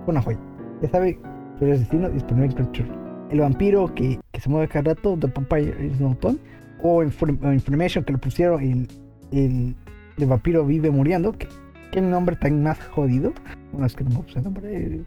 [0.06, 0.38] una joya.
[0.82, 1.18] Ya sabe,
[1.60, 2.98] el asesino disponible en Crunchyroll.
[3.30, 6.38] El vampiro que, que, se mueve cada rato, The Vampire is Not Done.
[6.82, 8.88] O, Information que le pusieron el,
[9.32, 9.76] el,
[10.16, 11.32] el, vampiro vive muriendo.
[11.32, 11.48] Que,
[11.92, 13.32] que el nombre tan más jodido.
[13.72, 15.00] Bueno, es que no me gusta el nombre.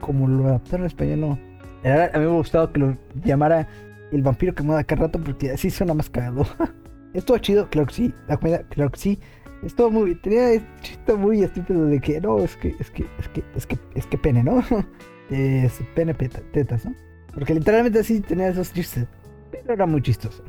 [0.00, 1.38] Como lo adaptaron en español, no.
[1.84, 3.68] A mí me ha gustado que lo llamara
[4.10, 6.46] el vampiro que mueve cada rato porque así suena más cagado.
[7.14, 8.14] Estuvo chido, claro que sí.
[8.28, 9.18] La comida, claro que sí.
[9.62, 10.14] Estuvo muy.
[10.16, 13.78] Tenía chiste muy estúpido de que no, es que, es que, es que, es que,
[13.94, 14.62] es que pene, ¿no?
[15.30, 16.94] es pene tetas, ¿no?
[17.34, 19.06] Porque literalmente así tenía esos chistes.
[19.50, 20.42] Pero era muy chistoso.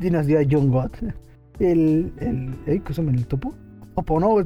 [0.00, 0.90] Y nos dio a John God.
[1.58, 2.12] El.
[2.18, 2.82] el ¿eh?
[2.84, 3.54] ¿Qué el topo?
[3.94, 4.36] Topo, no.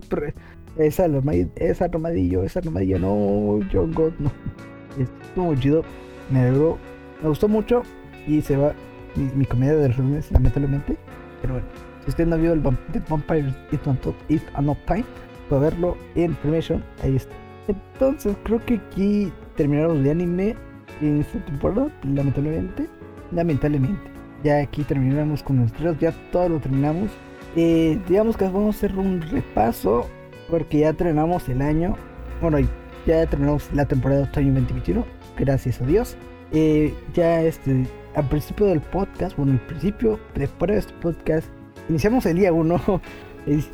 [0.77, 3.61] Esa armadillo, esa armadillo, esa armadillo, no.
[3.73, 4.31] John God, no.
[4.99, 5.83] Estuvo muy chido.
[6.31, 6.79] Me alegró.
[7.23, 7.83] Me gustó mucho.
[8.27, 8.75] Y se va
[9.17, 10.97] mi, mi de los lunes, lamentablemente.
[11.41, 11.67] Pero bueno.
[12.05, 15.05] Si usted no vio el The Vampire It's Not Time,
[15.49, 16.83] puede verlo en Premiation.
[17.03, 17.35] Ahí está.
[17.69, 20.57] Entonces, creo que aquí terminamos de anime
[21.01, 22.89] en esta temporada, lamentablemente.
[23.33, 24.11] Lamentablemente.
[24.43, 27.11] Ya aquí terminamos con nuestros, ya todo lo terminamos.
[27.57, 30.09] Eh, digamos que vamos a hacer un repaso
[30.49, 31.97] porque ya terminamos el año.
[32.41, 32.59] Bueno,
[33.07, 35.05] ya terminamos la temporada de otoño 2021,
[35.37, 36.17] gracias a Dios.
[36.53, 41.49] Eh, ya este, al principio del podcast, bueno, al principio, después de este podcast,
[41.89, 42.81] iniciamos el día 1.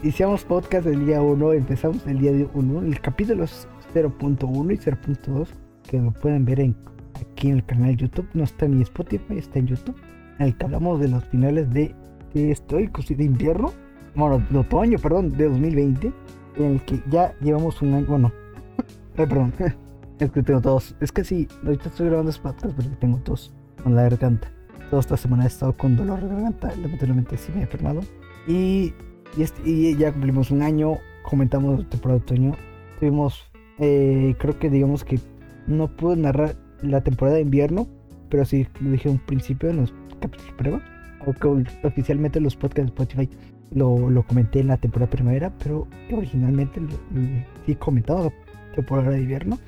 [0.02, 5.48] Iniciamos podcast el día 1, empezamos el día 1, el capítulo 0.1 y 0.2
[5.88, 6.76] que lo pueden ver en,
[7.20, 8.28] aquí en el canal YouTube.
[8.34, 9.96] No está en Spotify, está en YouTube.
[10.38, 11.94] En el que hablamos de los finales de,
[12.34, 13.72] de estoy de invierno,
[14.14, 16.12] bueno, de otoño, perdón, de 2020.
[16.56, 18.32] En el que ya llevamos un año, bueno,
[19.16, 19.52] perdón,
[20.18, 20.94] es que tengo todos.
[21.00, 23.52] Es que sí, ahorita estoy grabando este podcast porque tengo tos
[23.82, 24.50] con la garganta.
[24.90, 28.00] Toda esta semana he estado con dolor de garganta, lamentablemente sí me he enfermado.
[28.46, 28.94] Y,
[29.36, 32.56] y, este, y ya cumplimos un año, comentamos temporada de otoño.
[33.00, 35.18] Tuvimos, eh, creo que digamos que
[35.66, 37.86] no pude narrar la temporada de invierno,
[38.30, 40.80] pero sí lo dije un principio en los capítulos prueba.
[41.26, 43.30] Aunque oficialmente los podcasts de Spotify
[43.72, 46.90] lo, lo comenté en la temporada primavera, pero originalmente lo,
[47.66, 48.32] sí comentaba la
[48.74, 49.58] temporada de invierno.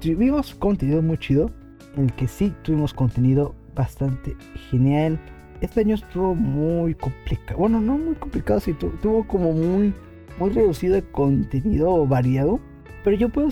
[0.00, 1.50] Tuvimos contenido muy chido,
[1.96, 4.36] en el que sí tuvimos contenido bastante
[4.70, 5.18] genial.
[5.60, 7.58] Este año estuvo muy complicado.
[7.58, 9.94] Bueno, no muy complicado, sí, tuvo como muy,
[10.38, 12.60] muy reducido el contenido variado.
[13.02, 13.48] Pero yo puedo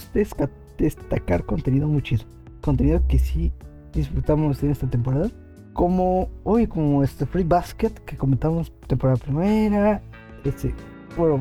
[0.78, 2.30] destacar contenido muchísimo.
[2.60, 3.52] Contenido que sí
[3.92, 5.30] disfrutamos en esta temporada.
[5.72, 10.02] Como hoy, como este Free Basket que comentamos temporada primera.
[10.44, 10.74] Este,
[11.16, 11.40] bueno,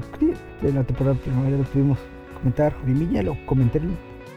[0.61, 1.99] en la temporada primera lo pudimos
[2.35, 2.73] comentar.
[2.81, 3.79] Jorimilla lo comenté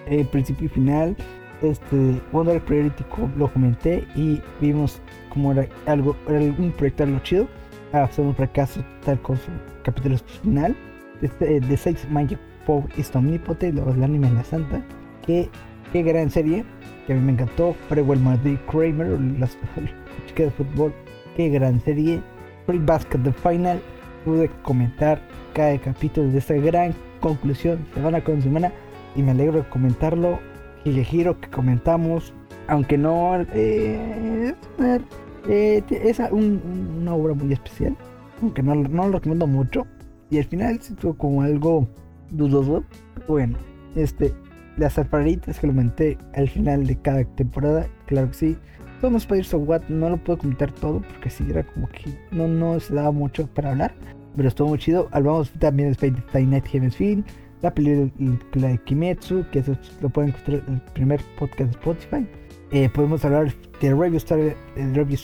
[0.06, 1.16] el principio y final.
[1.62, 3.04] Este Wonder Priority
[3.36, 5.00] lo comenté y vimos
[5.30, 7.48] como era algo, era un proyecto algo chido.
[7.92, 9.50] Hacer un fracaso tal con su
[9.82, 10.76] capítulo final.
[11.22, 14.82] Este, de 6 Magic Power is Omnipote, el anime en la santa.
[15.24, 15.48] Qué,
[15.92, 16.64] qué gran serie,
[17.06, 17.74] que a mí me encantó.
[17.88, 19.56] Farewell Madrid Kramer, las
[20.26, 20.92] chicas de fútbol.
[21.36, 22.20] Qué gran serie.
[22.66, 23.80] Free Basket The Final.
[24.24, 25.20] Pude comentar
[25.52, 28.72] cada capítulo de esta gran conclusión, semana con semana,
[29.14, 30.38] y me alegro de comentarlo.
[30.84, 32.34] Giro que comentamos,
[32.68, 34.54] aunque no eh,
[35.48, 37.96] eh, es una obra muy especial,
[38.42, 39.86] aunque no, no lo recomiendo mucho.
[40.30, 41.88] Y al final se tuvo como algo
[42.30, 42.84] dudoso.
[43.26, 43.56] Bueno,
[43.96, 44.34] este,
[44.76, 48.58] las alfaritas que lo comenté al final de cada temporada, claro que sí.
[49.00, 52.48] Somos Spiders of What no lo puedo comentar todo porque si era como que no,
[52.48, 53.94] no se daba mucho para hablar.
[54.36, 55.08] Pero estuvo muy chido.
[55.12, 57.24] Hablamos también de Fate Night Heaven's Field,
[57.64, 62.26] la película de Kimetsu, que eso lo pueden encontrar en el primer podcast de Spotify.
[62.72, 65.18] Eh, podemos hablar de Review Star, el Review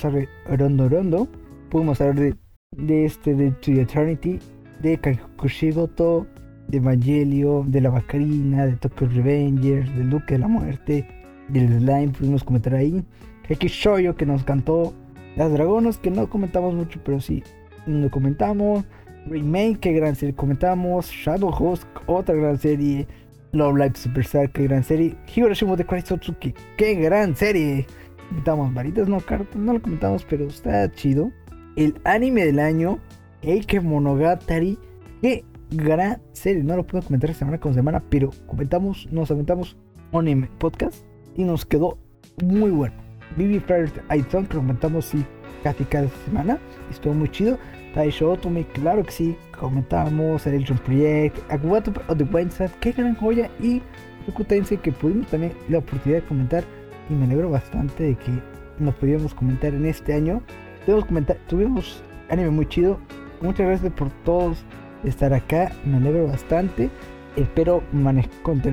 [0.56, 1.28] Rondo Rondo.
[1.68, 2.34] Podemos hablar de,
[2.78, 4.38] de este, de To Eternity,
[4.80, 6.26] de Kakushigoto,
[6.68, 11.06] de Evangelio, de la Bacarina, de Tokyo Revengers, del Duque de la Muerte,
[11.48, 13.04] del Slime, pudimos comentar ahí.
[13.50, 14.94] X Shoyo que nos cantó,
[15.36, 17.42] Las Dragonas que no comentamos mucho, pero sí
[17.86, 18.86] lo comentamos.
[19.30, 21.08] Remake, que gran serie comentamos.
[21.08, 23.06] Shadow Host, otra gran serie.
[23.52, 25.16] Love Live Superstar, que gran serie.
[25.34, 27.86] Hiroshima de Otsuki, qué gran serie.
[28.28, 29.18] Comentamos varitas, no,
[29.56, 31.32] no lo comentamos, pero está chido.
[31.76, 32.98] El anime del año,
[33.42, 34.78] Eike Monogatari,
[35.22, 36.62] qué gran serie.
[36.62, 39.76] No lo puedo comentar semana con semana, pero comentamos, nos aventamos
[40.12, 41.04] un podcast
[41.36, 41.98] y nos quedó
[42.42, 42.94] muy bueno.
[43.36, 45.24] Bibi First Aizon, que comentamos sí,
[45.62, 46.58] casi cada semana.
[46.90, 47.58] Estuvo muy chido.
[47.94, 49.36] Taisho Otome, claro que sí.
[49.58, 53.50] Comentamos el Eljon Project, Aguato of the Windsat, qué gran joya.
[53.60, 53.82] Y
[54.26, 56.64] Fukutense, que pudimos también la oportunidad de comentar.
[57.08, 58.30] Y me alegro bastante de que
[58.78, 60.42] nos pudiéramos comentar en este año.
[60.86, 62.98] Tuvimos, comentar, tuvimos anime muy chido.
[63.40, 64.58] Muchas gracias por todos
[65.04, 65.72] estar acá.
[65.84, 66.90] Me alegro bastante.
[67.36, 67.82] Espero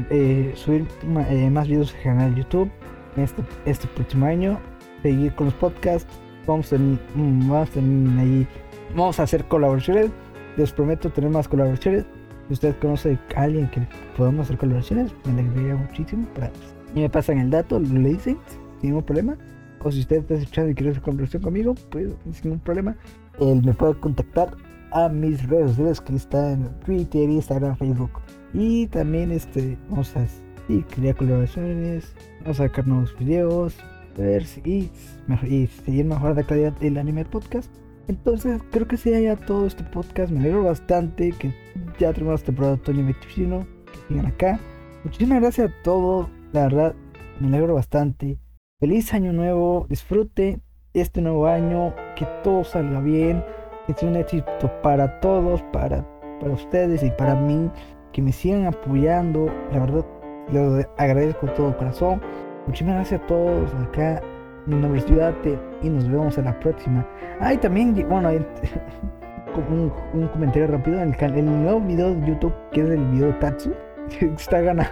[0.09, 0.85] eh, subir
[1.29, 2.69] eh, más videos al canal de YouTube
[3.15, 4.59] este, este próximo año.
[5.01, 6.11] Seguir con los podcasts.
[6.45, 8.47] Vamos, en, vamos, ahí,
[8.95, 10.11] vamos a hacer colaboraciones.
[10.57, 12.05] Les prometo tener más colaboraciones.
[12.47, 16.27] Si usted conoce a alguien que podamos hacer colaboraciones, me alegraría muchísimo.
[16.95, 18.37] Y me pasan el dato, le dicen
[18.79, 19.37] sin ningún problema.
[19.83, 22.95] O si usted está escuchando y quiere hacer colaboración conmigo, pues sin ningún problema.
[23.39, 24.55] Él me puede contactar
[24.91, 28.11] a mis redes sociales que están en Twitter, Instagram, Facebook.
[28.53, 30.25] Y también este, vamos a
[30.69, 33.77] y crear colaboraciones, vamos a sacar nuevos videos,
[34.17, 34.89] ver si
[35.43, 37.71] y seguir mejorando la calidad del anime podcast.
[38.07, 41.53] Entonces creo que si haya todo este podcast, me alegro bastante que
[41.99, 44.59] ya tenemos temporada otoño 21, que sigan acá.
[45.03, 46.95] Muchísimas gracias a todos, la verdad
[47.39, 48.39] me alegro bastante.
[48.79, 50.61] Feliz año nuevo, disfrute
[50.93, 53.43] este nuevo año, que todo salga bien
[53.87, 56.05] que es un éxito para todos, para,
[56.41, 57.71] para ustedes y para mí,
[58.11, 59.45] que me sigan apoyando.
[59.71, 60.05] La verdad,
[60.51, 62.21] les agradezco de todo corazón.
[62.67, 64.21] Muchísimas gracias a todos acá.
[64.67, 67.05] Yudate y nos vemos en la próxima.
[67.39, 68.29] Ah, también, bueno,
[69.69, 71.01] un, un, comentario rápido.
[71.01, 73.73] El, el nuevo video de YouTube, que es el video de Tatsu,
[74.37, 74.91] está ganando.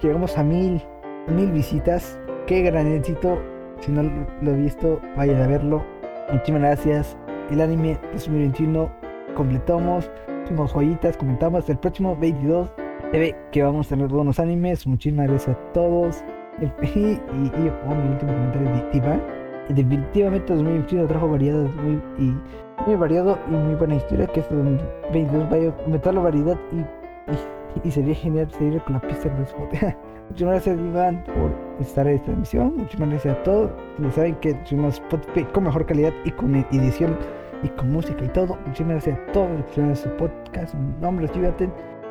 [0.00, 0.82] Llegamos a mil,
[1.28, 2.18] mil visitas.
[2.46, 3.38] Qué gran éxito.
[3.80, 4.02] Si no
[4.42, 5.84] lo he visto, vayan a verlo.
[6.32, 7.16] Muchísimas gracias
[7.50, 8.90] el anime 2021
[9.34, 10.10] completamos,
[10.44, 12.70] hicimos joyitas, comentamos el próximo 22
[13.10, 16.22] se ve que vamos a tener buenos animes, muchísimas gracias a todos.
[16.60, 19.20] Y, y, y oh, mi último comentario de
[19.68, 22.34] Definitivamente 2021 trajo variedad muy, y,
[22.86, 27.86] muy variado y muy buena historia que es 22 vaya a aumentar la variedad y,
[27.86, 29.44] y, sería genial seguir con la pista de
[30.30, 32.76] Muchas gracias Iván por estar en esta emisión.
[32.76, 33.70] Muchas gracias a todos.
[33.98, 37.16] Ya saben que subimos Spotify con mejor calidad y con edición
[37.62, 38.56] y con música y todo.
[38.66, 40.74] Muchísimas gracias a todos los que su podcast.
[40.74, 41.32] Mi nombre es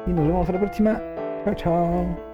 [0.08, 1.02] y nos vemos a la próxima.
[1.46, 2.27] Chao, chao.